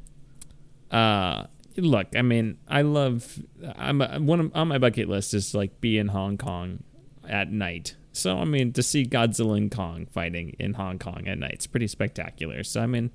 [0.90, 1.44] Uh
[1.76, 3.38] look i mean i love
[3.76, 6.82] i'm one of, on my bucket list is like be in hong kong
[7.28, 11.38] at night so i mean to see godzilla and kong fighting in hong kong at
[11.38, 13.10] night it's pretty spectacular so i mean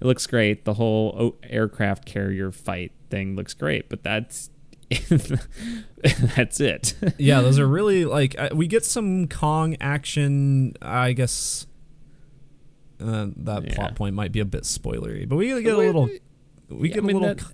[0.00, 4.50] it looks great the whole o- aircraft carrier fight thing looks great but that's
[6.36, 10.74] that's it yeah, those are really like uh, we get some Kong action.
[10.82, 11.66] I guess
[13.00, 13.74] uh, that Yeah.
[13.74, 16.10] plot point might be a bit spoilery, but we get a Wait, little.
[16.78, 17.20] We Yeah, get a little.
[17.22, 17.44] that-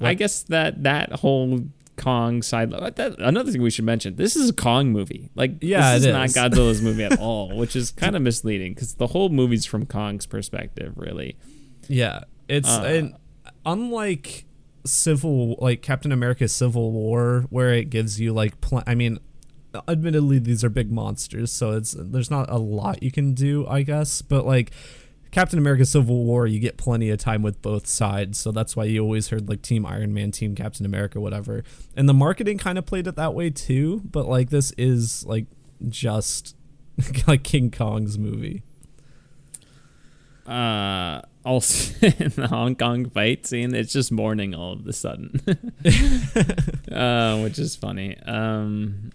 [0.00, 1.60] I guess that that whole
[1.96, 2.70] Kong side.
[2.70, 5.30] That, another thing we should mention: this is a Kong movie.
[5.34, 6.28] Like, Yeah, this is not.
[6.52, 10.26] Godzilla's movie at all, which is kind of misleading because the whole movie's from Kong's
[10.26, 11.36] perspective, really.
[11.88, 13.14] Yeah, it's Uh, and
[13.66, 14.46] unlike
[14.86, 19.18] Civil, like Captain America: Civil War, where it gives you like, pl- I mean,
[19.88, 23.82] admittedly these are big monsters, so it's there's not a lot you can do, I
[23.82, 24.72] guess, but like.
[25.34, 28.84] Captain America Civil War, you get plenty of time with both sides, so that's why
[28.84, 31.64] you always heard like Team Iron Man, Team Captain America, whatever.
[31.96, 35.46] And the marketing kind of played it that way too, but like this is like
[35.88, 36.54] just
[37.26, 38.62] like King Kong's movie.
[40.46, 45.40] Uh, also in the Hong Kong fight scene, it's just morning all of a sudden,
[46.92, 48.16] uh, which is funny.
[48.24, 49.10] Um,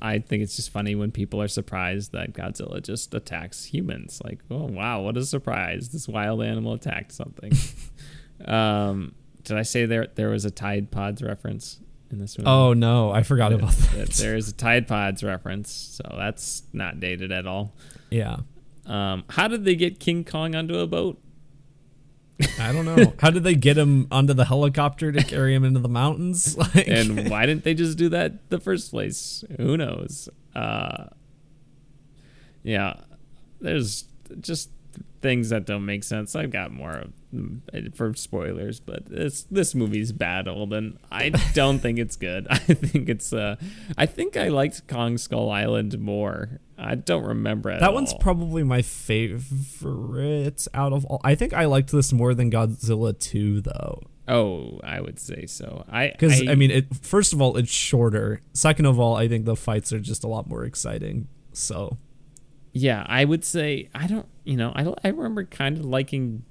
[0.00, 4.20] I think it's just funny when people are surprised that Godzilla just attacks humans.
[4.24, 5.90] Like, oh wow, what a surprise!
[5.90, 7.52] This wild animal attacked something.
[8.46, 9.14] um,
[9.44, 11.78] did I say there there was a Tide Pods reference
[12.10, 12.48] in this movie?
[12.48, 14.10] Oh no, I forgot There- about that.
[14.10, 17.74] There is a Tide Pods reference, so that's not dated at all.
[18.10, 18.38] Yeah.
[18.86, 21.20] Um, how did they get King Kong onto a boat?
[22.60, 23.14] I don't know.
[23.18, 26.56] How did they get him onto the helicopter to carry him into the mountains?
[26.74, 29.44] Like, and why didn't they just do that the first place?
[29.58, 30.28] Who knows?
[30.54, 31.04] Uh,
[32.62, 33.00] yeah,
[33.60, 34.04] there's
[34.40, 34.70] just
[35.22, 36.34] things that don't make sense.
[36.34, 41.78] I've got more mm, for spoilers, but this this movie's bad, old, and I don't
[41.78, 42.46] think it's good.
[42.50, 43.56] I think it's uh,
[43.96, 46.60] I think I liked Kong Skull Island more.
[46.78, 51.20] I don't remember that one's probably my favorite out of all.
[51.24, 54.02] I think I liked this more than Godzilla 2 though.
[54.28, 55.84] oh, I would say so.
[55.88, 58.42] I Because I, mean, it first of all, it's shorter.
[58.52, 61.28] Second of all, I think the fights are just a lot more exciting.
[61.52, 61.96] So
[62.72, 64.26] Yeah, I would say I don't.
[64.44, 66.44] You know, I I remember kind of liking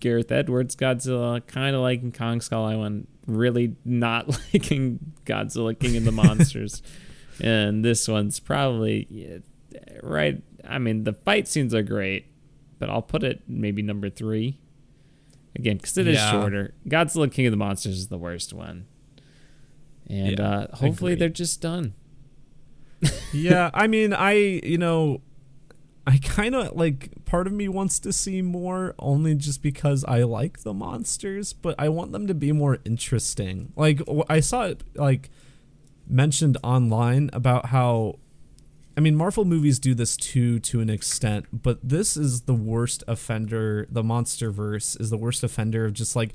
[0.00, 6.04] Gareth Edwards Godzilla, kind of liking Kong Skull Island, really not liking Godzilla King of
[6.04, 6.82] the Monsters,
[7.40, 9.42] and this one's probably
[10.02, 10.42] right.
[10.66, 12.26] I mean, the fight scenes are great,
[12.78, 14.60] but I'll put it maybe number three.
[15.56, 16.30] Again, because it is Yeah.
[16.30, 16.74] shorter.
[16.88, 18.86] Godzilla King of the Monsters is the worst one,
[20.08, 21.20] and Yeah, uh, hopefully agreed.
[21.20, 21.94] they're just done.
[23.32, 25.22] yeah, I mean, I you know,
[26.06, 30.22] I kind of like part of me wants to see more only just because I
[30.22, 33.72] like the monsters, but I want them to be more interesting.
[33.76, 35.30] Like I saw it like
[36.08, 38.18] mentioned online about how
[38.98, 43.04] I mean Marvel movies do this too to an extent, but this is the worst
[43.06, 43.86] offender.
[43.88, 46.32] The MonsterVerse is the worst offender of just like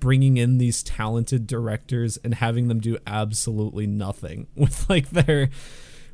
[0.00, 5.50] bringing in these talented directors and having them do absolutely nothing with like their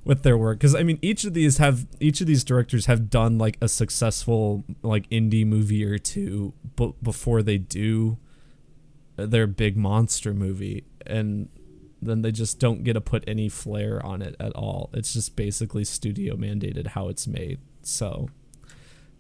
[0.05, 3.09] with their work because i mean each of these have each of these directors have
[3.09, 8.19] done like a successful like indie movie or two but before they do
[9.15, 11.49] their big monster movie and
[12.03, 15.37] then they just don't get to put any flair on it at all it's just
[15.37, 18.29] basically studio mandated how it's made so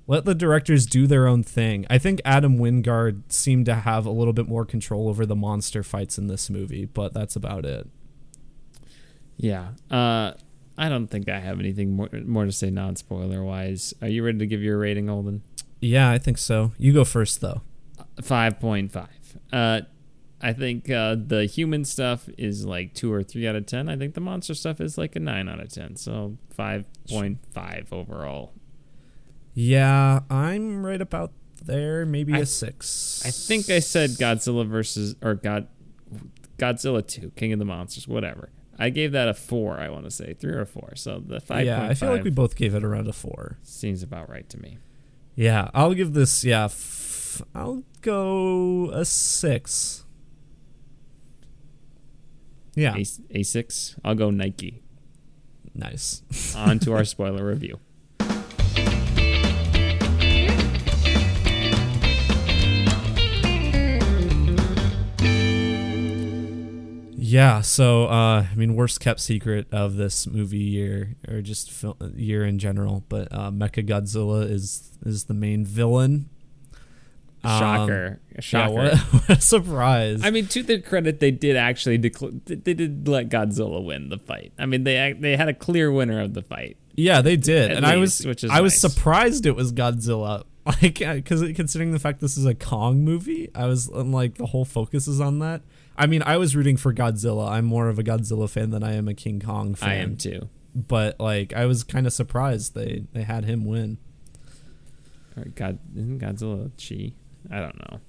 [0.06, 4.10] let the directors do their own thing i think adam wingard seemed to have a
[4.10, 7.86] little bit more control over the monster fights in this movie but that's about it
[9.36, 9.70] Yeah.
[9.90, 10.32] Uh,
[10.78, 13.92] I don't think I have anything more more to say non spoiler wise.
[14.00, 15.42] Are you ready to give your rating, Holden?
[15.80, 17.60] yeah i think so you go first though
[18.22, 19.36] Five point five.
[19.52, 19.80] Uh,
[20.42, 23.88] I think uh, the human stuff is like two or three out of ten.
[23.88, 25.94] I think the monster stuff is like a nine out of ten.
[25.96, 28.52] So five point five overall.
[29.54, 31.32] Yeah, I'm right about
[31.64, 32.04] there.
[32.06, 33.22] Maybe I- a six.
[33.24, 35.68] I think I said Godzilla versus or God
[36.58, 38.50] Godzilla two, King of the Monsters, whatever.
[38.78, 39.78] I gave that a four.
[39.78, 40.94] I want to say three or four.
[40.96, 43.58] So the five Yeah, I feel like we both gave it around a four.
[43.62, 44.78] seems about right to me.
[45.36, 46.44] Yeah, I'll give this.
[46.44, 50.04] Yeah, f- I'll go a six.
[52.74, 53.96] Yeah, A, a six.
[54.04, 54.82] I'll go Nike.
[55.74, 56.22] nice.
[56.56, 57.78] On to our spoiler review.
[67.24, 71.96] Yeah, so uh, I mean, worst kept secret of this movie year, or just fil-
[72.14, 76.28] year in general, but uh, Mecha Godzilla is is the main villain.
[77.44, 78.20] Um, Shocker.
[78.34, 78.72] Yeah, Shocker.
[78.72, 80.20] what, what a surprise!
[80.24, 84.18] I mean, to their credit, they did actually decl- they did let Godzilla win the
[84.18, 84.52] fight.
[84.58, 86.76] I mean, they they had a clear winner of the fight.
[86.94, 91.92] Yeah, they did, and I was I was surprised it was Godzilla, like because considering
[91.92, 95.20] the fact this is a Kong movie, I was I'm like the whole focus is
[95.20, 95.62] on that.
[95.96, 97.50] I mean, I was rooting for Godzilla.
[97.50, 99.88] I'm more of a Godzilla fan than I am a King Kong fan.
[99.88, 100.48] I am too.
[100.74, 103.98] but like I was kind of surprised they they had him win.
[105.54, 107.14] God, isn't Godzilla she?
[107.50, 108.00] I don't know.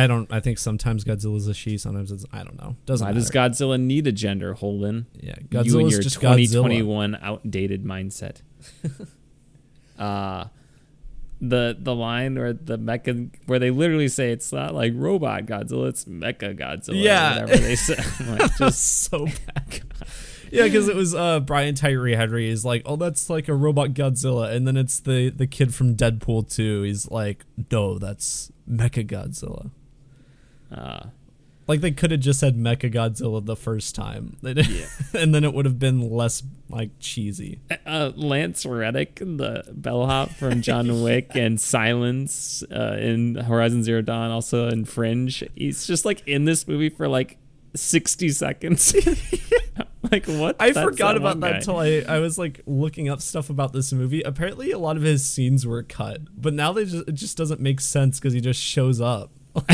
[0.00, 0.32] I don't.
[0.32, 2.76] I think sometimes Godzilla's a she, sometimes it's I don't know.
[2.86, 3.20] Doesn't Why matter.
[3.20, 5.06] does Godzilla need a gender, Holden?
[5.20, 6.36] yeah, you and Godzilla's your just Godzilla.
[6.62, 8.42] 2021 outdated mindset.
[9.98, 10.44] uh
[11.40, 15.88] the the line or the mecha where they literally say it's not like robot Godzilla,
[15.88, 16.90] it's mecha Godzilla.
[16.90, 17.40] or Yeah.
[17.42, 17.96] whatever they say.
[18.24, 19.80] Like, just so bad.
[20.52, 23.88] yeah, because it was uh, Brian Tyree Henry is like, oh, that's like a robot
[23.94, 26.82] Godzilla, and then it's the the kid from Deadpool 2.
[26.82, 29.70] He's like, no, that's Mecha Godzilla.
[30.70, 31.08] uh,
[31.68, 34.68] Like they could have just said Mecha Godzilla the first time, didn't-
[35.14, 37.60] and then it would have been less like cheesy.
[37.86, 44.30] uh, Lance Reddick, the bellhop from John Wick and Sylens uh, in Horizon Zero Dawn,
[44.30, 45.44] also in Fringe.
[45.54, 47.36] He's just like in this movie for like
[47.74, 48.94] 60 seconds.
[50.10, 50.56] like what?
[50.60, 51.56] I That's forgot about that guy.
[51.58, 54.22] until I, I was like looking up stuff about this movie.
[54.22, 57.60] Apparently, a lot of his scenes were cut, but now they just it just doesn't
[57.60, 59.30] make sense because he just shows up.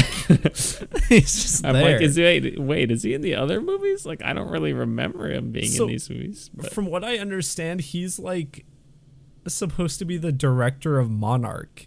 [1.09, 1.93] He's just I'm there.
[1.95, 4.05] like, is he, wait, wait, is he in the other movies?
[4.05, 6.51] Like, I don't really remember him being So, in these movies.
[6.53, 8.67] But From what I understand, he's like
[9.47, 11.87] supposed to be the director of Monarch.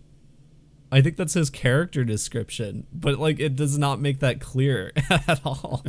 [0.91, 5.39] I think that's his character description, but like it does not make that clear at
[5.45, 5.85] all.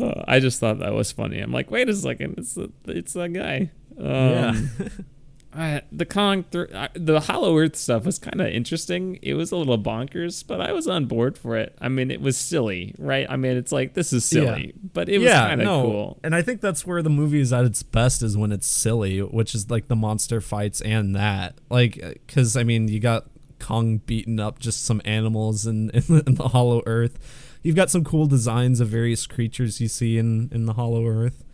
[0.00, 1.40] Uh, I just thought that was funny.
[1.40, 3.70] I'm like, wait a second, it's the, it's that guy.
[3.98, 4.54] Um, yeah.
[5.54, 9.18] I, the Kong, th- I, the Hollow Earth stuff was kind of interesting.
[9.20, 11.76] It was a little bonkers, but I was on board for it.
[11.80, 13.26] I mean, it was silly, right?
[13.28, 16.18] I mean, it's like this is silly, but it was kind of cool.
[16.24, 19.18] And I think that's where the movie is at its best is when it's silly,
[19.20, 21.58] which is like the monster fights and that.
[21.68, 23.26] Like, because I mean, you got
[23.58, 27.18] Kong beating up just some animals in, in, in the Hollow Earth.
[27.62, 31.44] You've got some cool designs of various creatures you see in, in the Hollow Earth.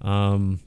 [0.00, 0.60] Um,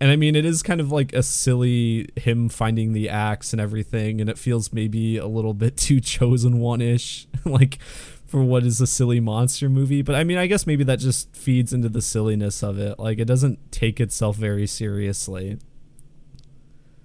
[0.00, 3.60] and I mean, it is kind of like a silly him finding the axe and
[3.60, 7.78] everything, and it feels maybe a little bit too chosen one ish, like
[8.26, 10.02] for what is a silly monster movie.
[10.02, 12.98] But I mean, I guess maybe that just feeds into the silliness of it.
[12.98, 15.58] Like, it doesn't take itself very seriously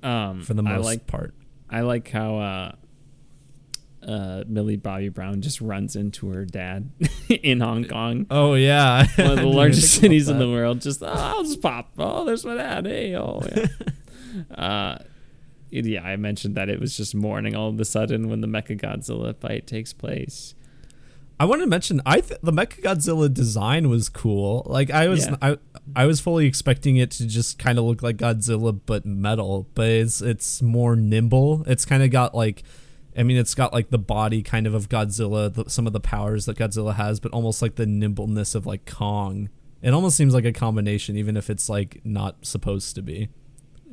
[0.02, 1.34] Um, for the I most like part.
[1.70, 2.72] I like how uh,
[4.08, 6.90] uh, Millie Bobby Brown just runs into her dad
[7.30, 8.26] in Hong Kong.
[8.30, 10.82] Oh yeah, One of the largest cities in the world.
[10.82, 11.92] Just, oh, I'll just pop.
[11.98, 12.86] Oh, there's my dad.
[12.86, 13.68] Hey, oh, yeah.
[14.56, 14.98] uh,
[15.70, 18.80] yeah, I mentioned that it was just morning all of a sudden when the Mecha
[18.80, 20.56] Godzilla fight takes place.
[21.40, 24.62] I want to mention I th- the Mechagodzilla design was cool.
[24.68, 25.38] Like I was Yeah.
[25.42, 25.58] I
[25.96, 29.88] I was fully expecting it to just kind of look like Godzilla but metal, but
[29.88, 31.64] it's it's more nimble.
[31.66, 32.62] It's kind of got like
[33.18, 36.00] I mean it's got like the body kind of of Godzilla, the, some of the
[36.00, 39.50] powers that Godzilla has, but almost like the nimbleness of like Kong.
[39.82, 43.30] It almost seems like a combination even if it's like not supposed to be.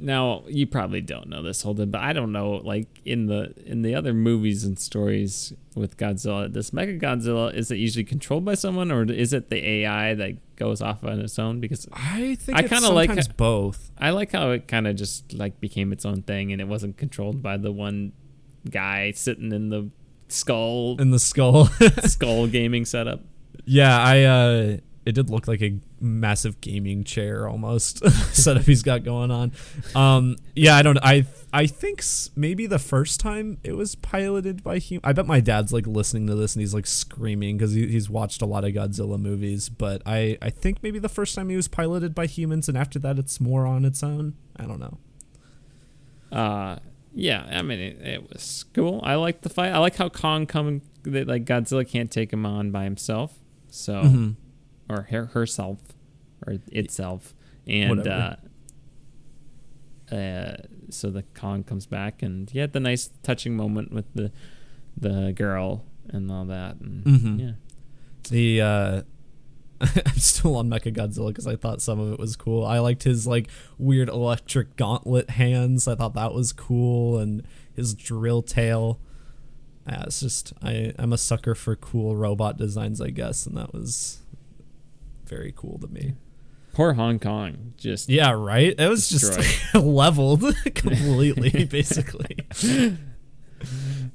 [0.01, 2.53] Now you probably don't know this, Holden, but I don't know.
[2.53, 7.73] Like in the in the other movies and stories with Godzilla, this Mega Godzilla is
[7.73, 11.37] it usually controlled by someone, or is it the AI that goes off on its
[11.37, 11.59] own?
[11.59, 13.91] Because I think I kinda like sometimes both.
[13.99, 16.97] I like how it kind of just like became its own thing, and it wasn't
[16.97, 18.13] controlled by the one
[18.71, 19.91] guy sitting in the
[20.29, 21.67] skull In the skull.
[22.05, 23.21] skull gaming setup.
[23.65, 29.05] Yeah, I uh it did look like a massive gaming chair almost setup he's got
[29.05, 29.53] going on.
[29.95, 32.03] Um yeah, I don't I I think
[32.37, 36.27] maybe the first time it was piloted by hum I bet my dad's like listening
[36.27, 39.69] to this and he's like screaming cuz he, he's watched a lot of Godzilla movies,
[39.71, 42.99] but I I think maybe the first time he was piloted by humans and after
[42.99, 44.35] that it's more on its own.
[44.57, 44.99] I don't know.
[46.31, 46.79] Uh,
[47.21, 49.01] yeah, I mean it, it was cool.
[49.03, 49.73] I like the fight.
[49.73, 53.39] I like how Kong coming that like Godzilla can't take him on by himself.
[53.71, 54.37] So Mhm.
[54.89, 55.79] or her, herself
[56.47, 57.35] or itself
[57.67, 58.37] and uh,
[60.15, 60.57] uh
[60.91, 64.33] so the Kong comes back and he had the nice touching moment with the
[64.97, 67.41] the girl and all that and Mhm.
[67.41, 67.53] yeah
[68.31, 69.03] The uh
[70.07, 72.65] I'm still on Mecha Godzilla because I thought some of it was cool.
[72.65, 73.49] I liked his like
[73.79, 75.87] weird electric gauntlet hands.
[75.87, 78.99] I thought that was cool, and his drill tail.
[79.89, 83.73] Yeah, it's just I I'm a sucker for cool robot designs, I guess, and that
[83.73, 84.19] was
[85.27, 86.15] very cool to me.
[86.73, 88.75] poor Hong Kong just Yeah, right.
[88.79, 89.39] It was just
[89.75, 90.43] leveled
[90.75, 92.39] completely, basically.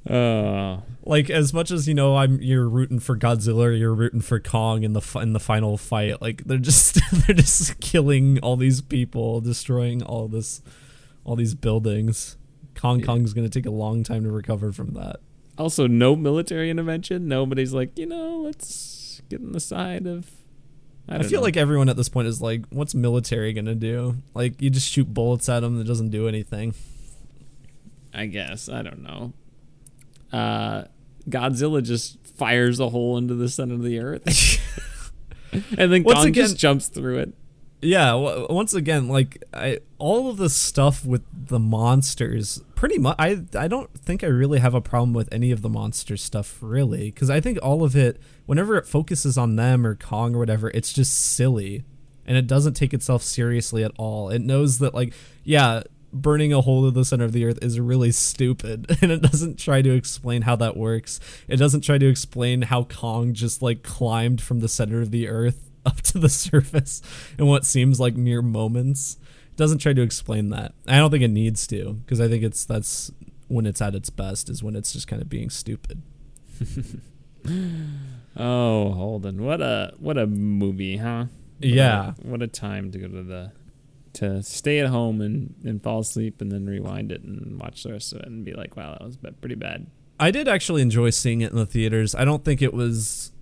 [0.08, 4.20] uh like as much as you know i'm you're rooting for godzilla or you're rooting
[4.20, 8.56] for kong in the in the final fight like they're just they're just killing all
[8.56, 10.62] these people destroying all this
[11.24, 12.36] all these buildings
[12.74, 13.06] kong Yeah.
[13.06, 15.16] kong's gonna take a long time to recover from that
[15.56, 17.28] also no military intervention.
[17.28, 20.28] Nobody's like you know let's get on the side of.
[21.08, 21.44] I, i, feel know.
[21.44, 25.14] like everyone at this point is like what's military gonna do like you just shoot
[25.14, 26.74] bullets at them that doesn't do anything
[28.12, 28.68] I guess.
[28.68, 29.32] I don't know.
[30.32, 30.84] Uh,
[31.28, 34.60] Godzilla just fires a hole into the center of the earth.
[35.52, 37.34] and then Once Kong again- just jumps through it.
[37.82, 38.14] Yeah,
[38.48, 43.14] once again, like I, all of the stuff with the monsters, pretty much.
[43.18, 46.56] I I don't think I really have a problem with any of the monster stuff,
[46.62, 50.38] really, because I think all of it, whenever it focuses on them or Kong or
[50.38, 51.84] whatever, it's just silly,
[52.24, 54.30] and it doesn't take itself seriously at all.
[54.30, 55.12] It knows that, like,
[55.42, 55.82] yeah,
[56.14, 59.58] burning a hole in the center of the earth is really stupid, and it doesn't
[59.58, 61.20] try to explain how that works.
[61.48, 65.28] It doesn't try to explain how Kong just like climbed from the center of the
[65.28, 67.02] earth up to the surface
[67.38, 69.18] in what seems like mere moments.
[69.50, 70.72] It doesn't try to explain that.
[70.88, 73.10] I don't think it needs to because I think it's that's
[73.48, 76.02] when it's at its best is when it's just kind of being stupid.
[78.36, 81.26] Oh, Holden, what a what a movie, huh?
[81.60, 82.14] Yeah.
[82.18, 83.52] a, what a time to go to the
[84.14, 87.92] to stay at home and and fall asleep and then rewind it and watch the
[87.92, 89.86] rest of it and be like, wow, that was pretty bad.
[90.18, 92.14] I did actually enjoy seeing it in the theaters.
[92.14, 93.32] I don't think it was.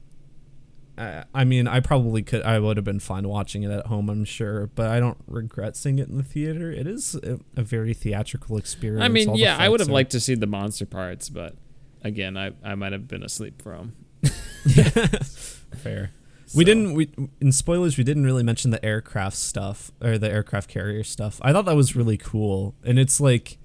[0.99, 2.43] I I mean, I probably could.
[2.43, 4.09] I would have been fine watching it at home.
[4.09, 6.70] I'm sure, but I don't regret seeing it in the theater.
[6.73, 9.05] It is a, a very theatrical experience.
[9.05, 11.55] I mean, yeah, I would have are- liked to see the monster parts, but
[12.03, 13.97] again, I I might have been asleep for them.
[15.77, 16.11] Fair.
[16.55, 16.94] We didn't.
[16.94, 17.96] We in spoilers.
[17.96, 21.38] We didn't really mention the aircraft stuff or the aircraft carrier stuff.
[21.42, 23.59] I thought that was really cool, and it's like.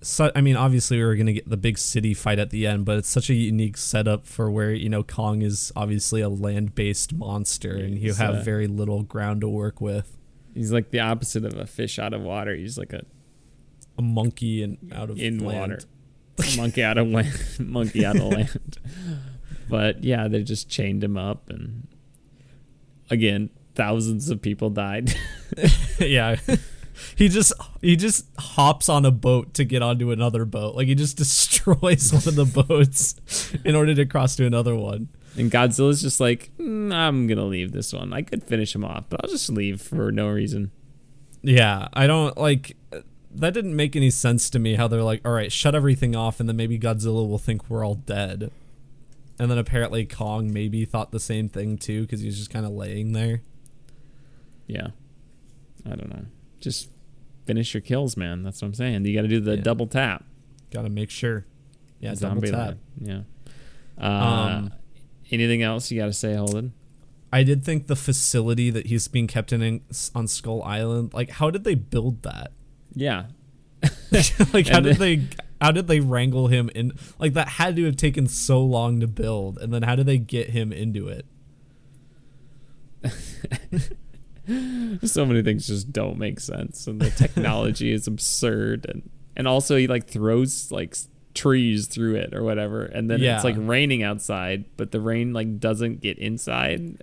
[0.00, 2.84] So, I mean, obviously, we were gonna get the big city fight at the end,
[2.84, 7.14] but it's such a unique setup for where you know Kong is obviously a land-based
[7.14, 10.16] monster, and you have uh, very little ground to work with.
[10.54, 12.54] He's like the opposite of a fish out of water.
[12.54, 13.02] He's like a
[13.98, 15.58] A monkey and out of in land.
[15.58, 15.80] water,
[16.56, 18.78] monkey out of land, monkey out of land.
[19.68, 21.86] But yeah, they just chained him up, and
[23.10, 25.14] again, thousands of people died.
[25.98, 26.36] yeah.
[27.16, 30.74] he just he just hops on a boat to get onto another boat.
[30.74, 35.08] Like he just destroys one of the boats in order to cross to another one.
[35.36, 38.12] And Godzilla's just like, "Mm, I'm gonna leave this one.
[38.12, 40.72] I could finish him off, but I'll just leave for no reason.
[41.42, 42.76] Yeah, I don't like
[43.34, 46.40] that didn't make any sense to me how they're like, "All right, shut everything off
[46.40, 48.50] and then maybe Godzilla will think we're all dead."
[49.38, 52.66] And then apparently Kong maybe thought the same thing too cuz he was just kind
[52.66, 53.42] of laying there.
[54.66, 54.88] Yeah,
[55.86, 56.26] I don't know.
[56.60, 56.90] Just
[57.46, 58.42] finish your kills, man.
[58.42, 59.04] That's what I'm saying.
[59.06, 59.62] You got to do the Yeah.
[59.62, 60.24] double tap.
[60.70, 61.46] Got to make sure.
[62.00, 62.76] Yeah, double tap.
[63.00, 63.22] Yeah.
[63.96, 64.72] Uh, Um,
[65.30, 66.72] anything else you got to say, Holden?
[67.32, 69.80] I did think the facility that he's being kept in, in
[70.14, 72.52] on Skull Island, like how did they build that?
[72.94, 73.26] Yeah.
[74.52, 75.22] like how did they
[75.60, 79.06] how did they wrangle him in like that had to have taken so long to
[79.06, 81.26] build and then how did they get him into it?
[85.04, 89.76] so many things just don't make sense, and the technology is absurd, and and also
[89.76, 90.96] he like throws like
[91.34, 93.36] trees through it or whatever, and then Yeah.
[93.36, 96.98] it's like raining outside, but the rain like doesn't get inside,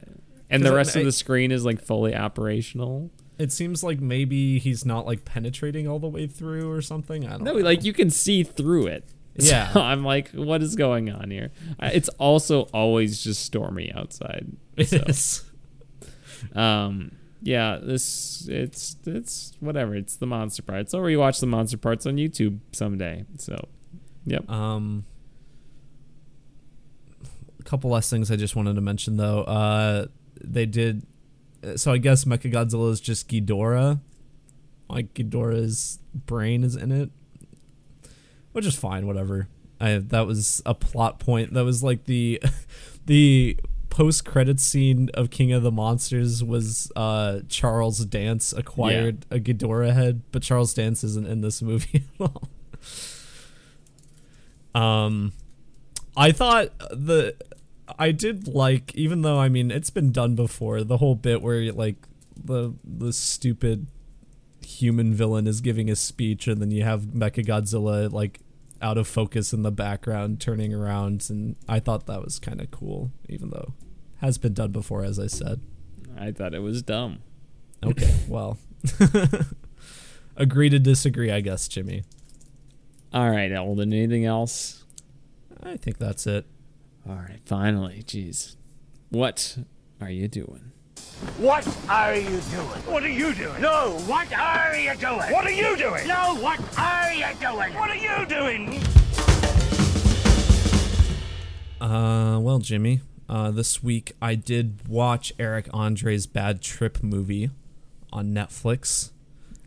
[0.50, 3.12] and the I- rest of the screen is like fully operational.
[3.38, 7.26] It seems like maybe he's not like penetrating all the way through or something.
[7.26, 7.60] I don't No, know.
[7.60, 9.04] like you can see through it.
[9.38, 9.74] Yeah.
[9.74, 11.52] So I'm like, what is going on here?
[11.82, 14.48] It's also always just stormy outside.
[14.78, 15.44] It So, is.
[16.56, 17.12] um,
[17.42, 19.94] yeah, this it's it's whatever.
[19.94, 20.94] It's the monster parts.
[20.94, 23.26] I'll rewatch the monster parts on YouTube someday.
[23.38, 23.68] So,
[24.26, 24.50] yep.
[24.50, 25.04] Um
[27.60, 29.42] a couple less things I just wanted to mention though.
[29.42, 30.06] Uh
[30.42, 31.06] they did
[31.76, 34.00] so I guess Mechagodzilla is just Ghidorah.
[34.90, 37.10] Like Ghidorah's brain is in it.
[38.52, 39.48] Which is fine, whatever.
[39.80, 41.54] I that was a plot point.
[41.54, 42.42] That was like the
[43.06, 43.58] the
[43.90, 49.94] post credit scene of King of the Monsters was uh Charles Dance acquired a Ghidorah
[49.94, 52.50] head, but Charles Dance isn't in this movie at all.
[54.76, 55.32] Um,
[56.18, 57.36] I thought the
[58.00, 61.72] I did like, even though I mean it's been done before, the whole bit where
[61.72, 61.98] like
[62.36, 63.88] the the stupid
[64.62, 68.40] human villain is giving a speech, and then you have Mecha Godzilla like
[68.82, 72.72] out of focus in the background, turning around, and I thought that was kind of
[72.72, 73.74] cool, even though
[74.18, 75.62] has been done before, as I said.
[76.18, 77.20] I thought it was dumb.
[77.84, 78.58] Okay, well,
[80.36, 82.04] agree to disagree, I guess, Jimmy.
[83.14, 83.94] All right, Holden.
[83.94, 84.84] Anything else?
[85.64, 86.46] I think that's it.
[87.08, 88.04] All right, finally.
[88.06, 88.56] Jeez,
[89.10, 89.58] what
[90.02, 90.72] are you doing?
[91.38, 92.82] What are you doing?
[92.88, 93.62] What are you doing?
[93.62, 95.18] No, what are you doing?
[95.32, 96.08] What are you doing?
[96.08, 97.74] No, what are you doing?
[97.74, 98.82] What are you doing?
[101.80, 107.52] Uh, well, Jimmy, uh, this week I did watch Eric Andre's Bad Trip movie
[108.12, 109.12] on Netflix.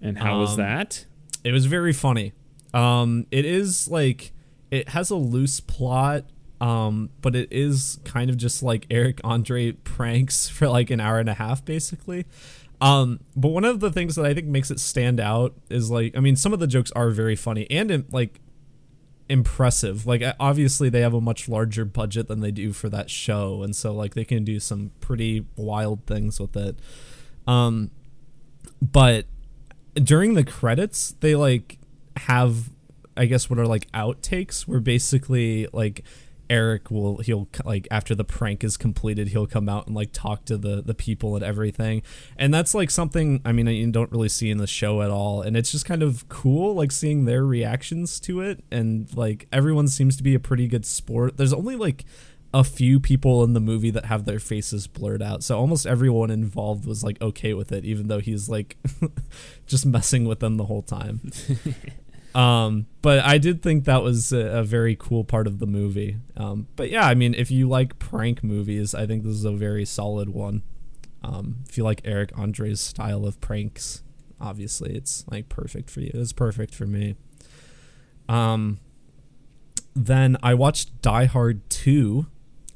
[0.02, 1.04] And how was Um, that?
[1.44, 2.32] It was very funny.
[2.74, 4.32] Um, it is like
[4.70, 6.24] it has a loose plot,
[6.60, 11.18] um, but it is kind of just like Eric Andre pranks for like an hour
[11.18, 12.26] and a half, basically.
[12.80, 16.16] Um, but one of the things that I think makes it stand out is like,
[16.16, 18.40] I mean, some of the jokes are very funny and like
[19.28, 20.06] impressive.
[20.06, 23.74] Like obviously they have a much larger budget than they do for that show, and
[23.74, 26.78] so like they can do some pretty wild things with it.
[27.46, 27.90] Um,
[28.80, 29.26] but
[29.94, 31.78] during the credits, they like
[32.16, 32.70] have
[33.16, 36.04] I guess what are like outtakes where basically like
[36.50, 40.44] Eric will he'll like after the prank is completed he'll come out and like talk
[40.46, 42.02] to the the people and everything
[42.36, 45.42] and that's like something I mean you don't really see in the show at all
[45.42, 49.88] and it's just kind of cool like seeing their reactions to it and like everyone
[49.88, 52.04] seems to be a pretty good sport there's only like
[52.54, 55.42] a few people in the movie that have their faces blurred out.
[55.42, 58.78] So almost everyone involved was like okay with it, even though he's like
[59.66, 61.30] just messing with them the whole time.
[62.34, 66.18] um, but I did think that was a, a very cool part of the movie.
[66.36, 69.52] Um, but yeah, I mean, if you like prank movies, I think this is a
[69.52, 70.62] very solid one.
[71.22, 74.02] Um, if you like Eric Andre's style of pranks,
[74.40, 76.10] obviously it's like perfect for you.
[76.14, 77.16] It's perfect for me.
[78.28, 78.78] Um,
[79.96, 82.26] then I watched Die Hard 2.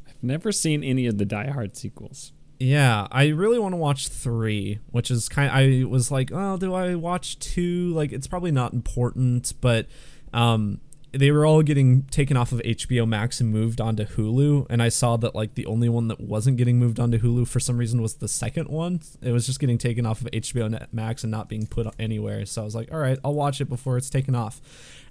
[0.09, 2.33] I've never seen any of the Die Hard sequels.
[2.63, 6.73] Yeah, I really want to watch 3, which is kind I was like, "Oh, do
[6.73, 7.93] I watch 2?
[7.93, 9.89] Like it's probably not important, but
[10.33, 10.81] um
[11.11, 14.91] they were all getting taken off of HBO Max and moved onto Hulu, and I
[14.91, 18.01] saw that like the only one that wasn't getting moved onto Hulu for some reason
[18.01, 19.01] was the second one.
[19.21, 22.47] It was just getting taken off of HBO Max and not being put anywhere.
[22.47, 24.63] So I was like, all right, I'll watch it before it's taken off.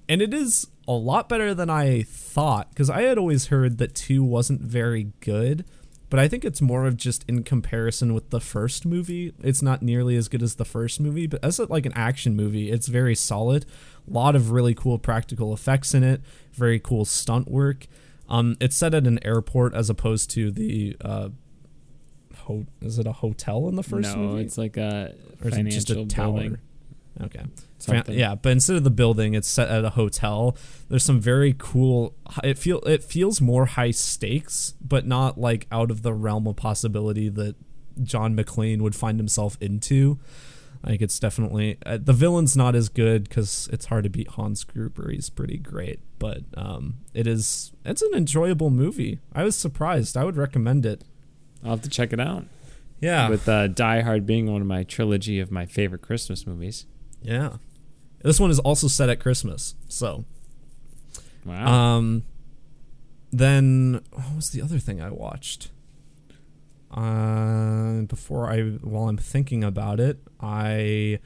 [0.09, 3.93] And it is a lot better than I thought because I had always heard that
[3.93, 5.65] 2 wasn't very good,
[6.11, 9.33] but I think it's more of just in comparison with the first movie.
[9.41, 12.35] It's not nearly as good as the first movie, but as a, like an action
[12.35, 13.65] movie, it's very solid.
[14.05, 16.19] A lot of really cool practical effects in it,
[16.51, 17.87] very cool stunt work.
[18.27, 21.29] Um, it's set at an airport as opposed to the uh,
[22.35, 24.43] ho- is it a hotel in the first no, movie?
[24.43, 26.33] it's like a or financial just a tower?
[26.33, 26.57] building.
[27.19, 27.43] Okay.
[27.77, 28.17] Something.
[28.17, 30.55] yeah, but instead of the building, it's set at a hotel.
[30.87, 32.13] There's some very cool.
[32.43, 36.55] It feel it feels more high stakes, but not like out of the realm of
[36.55, 37.55] possibility that
[38.03, 40.19] John McClane would find himself into.
[40.83, 44.63] Like it's definitely uh, the villain's not as good because it's hard to beat Hans
[44.63, 45.11] Gruber.
[45.11, 49.19] He's pretty great, but um, it is it's an enjoyable movie.
[49.33, 50.15] I was surprised.
[50.17, 51.03] I would recommend it.
[51.63, 52.45] I'll have to check it out.
[52.99, 56.85] Yeah, With uh, Die Hard being one of my trilogy of my favorite Christmas movies.
[57.21, 57.53] Yeah.
[58.23, 60.25] This one is also set at Christmas, so
[61.45, 61.97] Wow.
[61.97, 62.23] Um,
[63.31, 65.71] then what was the other thing I watched?
[66.91, 71.19] Uh, before I, while I'm thinking about it, I,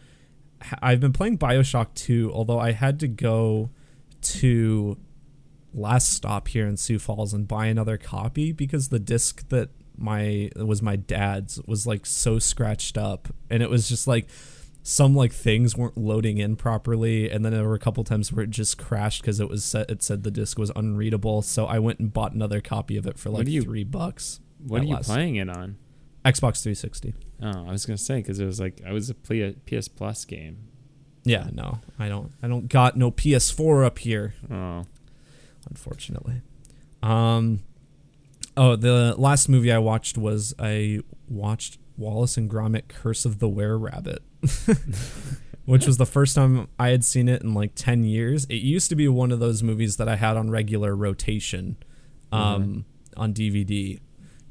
[0.82, 3.72] I've been playing Bioshock 2, although I had to go
[4.22, 4.98] to
[5.74, 10.50] last stop here in Sioux Falls and buy another copy because the disc that my
[10.58, 14.28] was my dad's was like so scratched up and it was just like
[14.88, 18.44] some like things weren't loading in properly and then there were a couple times where
[18.44, 21.80] it just crashed because it was set it said the disc was unreadable so i
[21.80, 24.94] went and bought another copy of it for like you- three bucks what are you
[24.94, 25.78] last- playing it on?
[26.24, 29.88] xbox 360 Oh, I was gonna say because it was like I was a PS
[29.88, 30.68] Plus game.
[31.24, 34.84] yeah no i don't i don't got no ps4 up here Oh,
[35.70, 36.42] unfortunately.
[37.02, 37.62] Um,
[38.58, 43.50] oh, the last movie I watched was I watched Wallace and Gromit: Curse of the
[43.50, 44.22] Were Rabbit,
[45.66, 48.46] which was the first time I had seen it in like ten years.
[48.46, 51.78] It used to be one of those movies that I had on regular rotation,
[52.32, 52.86] um,
[53.16, 54.00] on DVD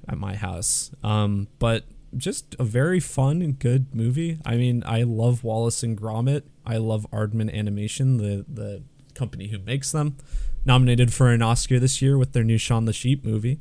[0.08, 0.90] at my house.
[1.02, 1.84] Um, but
[2.16, 4.38] just a very fun and good movie.
[4.44, 6.42] I mean, I love Wallace and Gromit.
[6.64, 8.82] I love Aardman Animation, the the
[9.14, 10.16] company who makes them.
[10.64, 13.60] Nominated for an Oscar this year with their new Shaun the Sheep movie.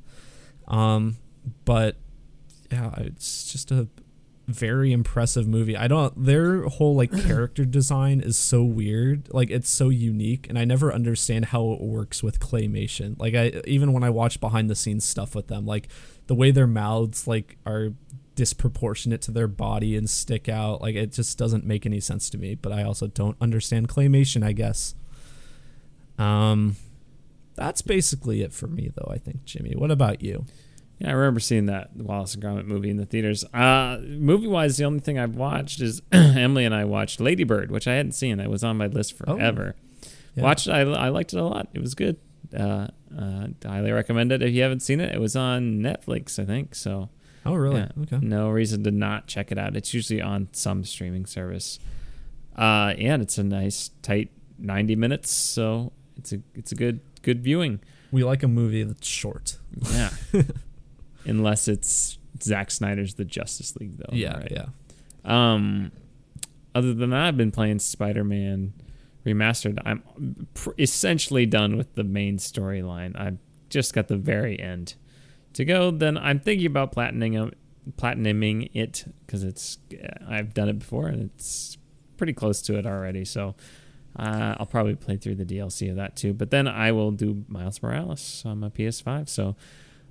[0.68, 1.18] Um,
[1.66, 1.98] but
[2.72, 3.88] yeah, it's just a
[4.48, 5.78] very impressive movie.
[5.78, 9.34] I don't their whole like character design is so weird.
[9.34, 13.18] Like it's so unique and I never understand how it works with claymation.
[13.20, 15.88] Like I even when I watch behind the scenes stuff with them, like
[16.28, 17.94] the way their mouths like are
[18.36, 22.38] disproportionate to their body and stick out, like it just doesn't make any sense to
[22.38, 24.96] me, but I also don't understand claymation, I guess.
[26.18, 26.76] Um
[27.56, 29.74] that's basically it for me though, I think, Jimmy.
[29.76, 30.46] What about you?
[31.00, 33.44] Yeah, I remember seeing that Wallace and Gromit movie in the theaters.
[33.54, 37.72] Uh, movie wise, the only thing I've watched is Emily and I watched Lady Bird,
[37.72, 38.40] which I hadn't seen.
[38.40, 39.36] It was on my list Oh.
[39.38, 39.76] forever.
[40.36, 40.44] Yeah.
[40.44, 40.72] Watched it.
[40.72, 41.68] I, I liked it a lot.
[41.74, 42.18] It was good.
[42.58, 42.88] Uh,
[43.18, 45.14] uh, highly recommend it if you haven't seen it.
[45.14, 46.76] It was on Netflix, I think.
[46.76, 47.10] So
[47.46, 47.82] Oh really?
[47.82, 47.90] Yeah.
[48.04, 48.20] Okay.
[48.26, 49.76] No reason to not check it out.
[49.76, 51.80] It's usually on some streaming service.
[52.58, 57.44] Uh, and it's a nice tight 90 minutes, so it's a it's a good good
[57.44, 57.80] viewing.
[58.12, 59.58] We like a movie that's short.
[59.92, 60.12] Yeah.
[61.26, 64.14] Unless it's Zack Snyder's The Justice League though.
[64.14, 64.52] yeah, right?
[64.52, 64.66] yeah.
[65.24, 65.92] Um
[66.76, 68.74] other than that, I've been playing Spider-Man
[69.26, 69.78] remastered.
[69.86, 73.20] I'm pr- essentially done with the main storyline.
[73.20, 73.38] I've
[73.70, 74.96] just got the very end
[75.54, 75.92] to go.
[75.92, 77.54] Then I'm thinking about platinuming
[77.98, 79.78] platinuming it because it's
[80.28, 81.78] I've done it before and it's
[82.18, 83.26] pretty close to it already.
[83.26, 83.56] So
[84.18, 86.34] uh, I'll probably play through the DLC of that too.
[86.34, 89.28] But then I will do Miles Morales on my PS5.
[89.30, 89.56] So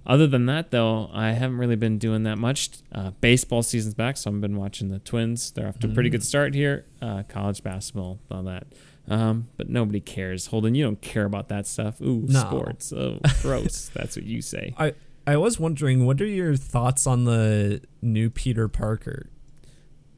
[0.07, 2.71] other than that, though, I haven't really been doing that much.
[2.91, 5.51] Uh, baseball season's back, so I've been watching the Twins.
[5.53, 6.87] They're off to a pretty good start here.
[7.01, 8.67] Uh, college basketball, all that.
[9.09, 10.47] Um, but nobody cares.
[10.47, 12.01] Holden, you don't care about that stuff.
[12.01, 12.41] Ooh, No.
[12.41, 12.93] sports.
[12.93, 13.91] Oh, gross.
[13.95, 14.75] That's what you say.
[14.79, 14.95] I
[15.27, 19.29] I was wondering, what are your thoughts on the new Peter Parker?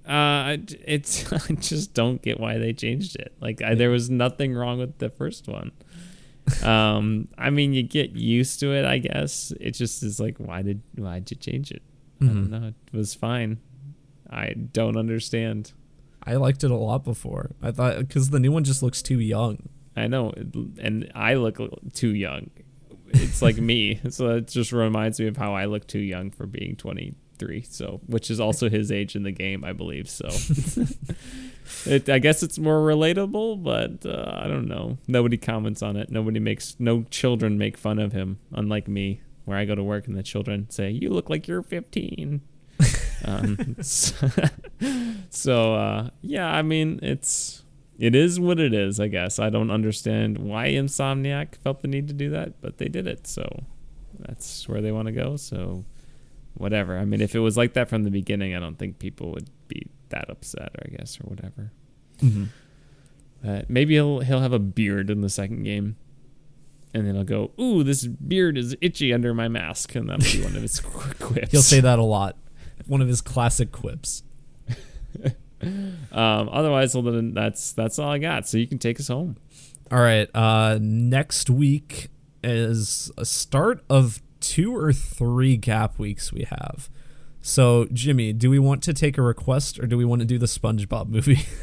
[0.07, 3.33] Uh, I- it's I just don't get why they changed it.
[3.41, 5.73] Like I, there was nothing wrong with the first one.
[6.63, 9.53] um, I mean, you get used to it, I guess.
[9.61, 11.83] It just is like, why did why did you change it?
[12.21, 12.73] I don't know.
[12.93, 13.59] It was fine.
[14.31, 15.73] I don't understand.
[16.23, 17.51] I liked it a lot before.
[17.63, 19.69] I thought because the new one just looks too young.
[19.97, 20.33] I know,
[20.79, 21.59] and I look
[21.93, 22.51] too young.
[23.09, 26.47] It's like me, so it just reminds me of how I look too young for
[26.47, 27.63] being 23.
[27.63, 30.09] So, which is also his age in the game, I believe.
[30.11, 30.29] So,
[31.87, 34.99] it, I guess it's more relatable, but uh, I don't know.
[35.07, 36.11] Nobody comments on it.
[36.11, 40.07] Nobody makes no children make fun of him, unlike me, where I go to work
[40.07, 42.41] and the children say, "You look like you're 15."
[43.25, 44.29] um, so,
[45.31, 47.63] so uh, yeah, I mean, it's
[47.99, 49.01] it is what it is.
[49.01, 52.89] I guess I don't understand why Insomniac felt the need to do that, but they
[52.89, 53.27] did it.
[53.27, 53.65] So
[54.19, 55.37] that's where they want to go.
[55.37, 55.85] So
[56.55, 56.99] whatever.
[56.99, 59.49] I mean, if it was like that from the beginning, I don't think people would
[59.69, 60.71] be that upset.
[60.79, 61.73] Or I guess or whatever.
[63.47, 65.97] Uh, maybe he'll he'll have a beard in the second game.
[66.95, 70.43] And then he'll go, "Ooh, this beard is itchy under my mask," and that'll be
[70.45, 70.81] one of his
[71.19, 71.51] quips.
[71.51, 72.37] He'll say that a lot.
[72.87, 74.23] One of his classic quips.
[76.13, 78.47] Um, otherwise, well, then that's that's all I got.
[78.47, 79.37] So you can take us home.
[79.91, 80.29] All right.
[80.35, 82.09] Uh, next week
[82.43, 86.91] is a start of two or three gap weeks we have.
[87.47, 90.39] So, Jimmy, do we want to take a request or do we want to do
[90.39, 91.47] the SpongeBob movie?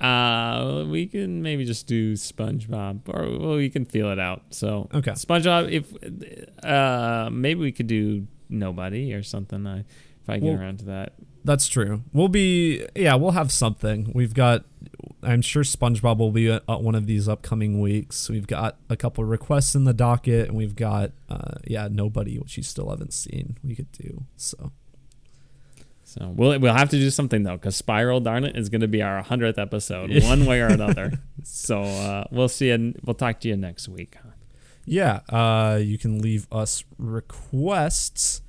[0.00, 4.44] Uh, we can maybe just do SpongeBob, or well, we can feel it out.
[4.48, 5.10] So Okay.
[5.10, 5.70] SpongeBob.
[5.70, 9.66] If uh, maybe we could do Nobody or something.
[9.66, 11.12] I, if I get Well- around to that.
[11.44, 12.02] That's true.
[12.12, 14.12] We'll be, yeah, we'll have something.
[14.14, 14.64] We've got,
[15.22, 18.28] I'm sure SpongeBob will be one of these upcoming weeks.
[18.28, 22.56] We've got a couple requests in the docket, and we've got, uh, yeah, nobody, which
[22.56, 23.56] you still haven't seen.
[23.64, 24.72] We could do so.
[26.04, 28.88] So we'll we'll have to do something though, because Spiral, darn it, is going to
[28.88, 31.12] be our hundredth episode, one way or another.
[31.44, 32.70] so uh, we'll see.
[32.70, 34.16] You, we'll talk to you next week.
[34.84, 38.42] Yeah, uh, you can leave us requests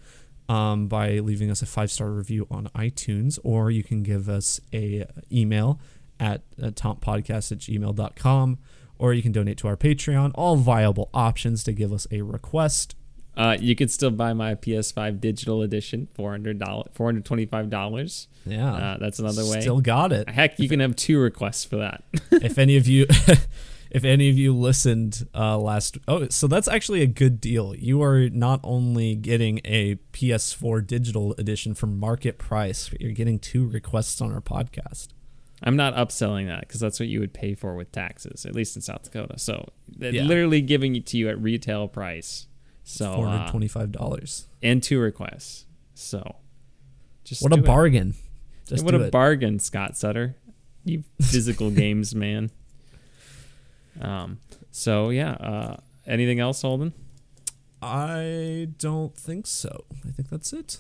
[0.51, 4.59] um, by leaving us a five star review on iTunes, or you can give us
[4.73, 5.79] a email
[6.19, 8.57] at uh, tompodcast at gmail.com,
[8.99, 10.31] or you can donate to our Patreon.
[10.35, 12.95] All viable options to give us a request.
[13.37, 17.69] Uh, you can still buy my PS5 digital edition, four hundred dollars, four hundred twenty-five
[17.69, 18.27] dollars.
[18.45, 19.61] Yeah, Uh, that's another way.
[19.61, 20.27] Still got it.
[20.29, 22.03] Heck, you can have two requests for that.
[22.31, 23.05] if any of you
[23.91, 28.01] if any of you listened uh last oh so that's actually a good deal you
[28.01, 33.68] are not only getting a ps4 digital edition for market price but you're getting two
[33.68, 35.09] requests on our podcast
[35.63, 38.76] I'm not upselling that because that's what you would pay for with taxes, at least
[38.76, 39.38] in South Dakota.
[39.38, 40.23] So they're Yeah.
[40.23, 42.47] literally giving it to you at retail price.
[42.84, 45.68] So uh, $425 and two requests.
[45.93, 46.38] So
[47.23, 47.65] just what a it.
[47.65, 48.15] bargain
[48.65, 49.11] just what a it.
[49.11, 50.35] bargain, Scott Sutter.
[50.84, 52.49] You physical games man.
[53.99, 54.39] Um.
[54.72, 55.31] So yeah.
[55.34, 55.77] Uh.
[56.07, 56.93] Anything else, Holden?
[57.84, 60.77] i don't think so i think that's it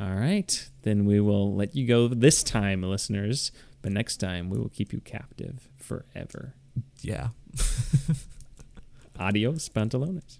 [0.00, 0.68] All right.
[0.82, 3.52] Then we will let you go this time, listeners.
[3.82, 6.54] But next time we will keep you captive forever.
[7.02, 7.28] yeah
[9.18, 10.38] Adios, pantalones.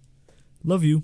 [0.65, 1.03] love you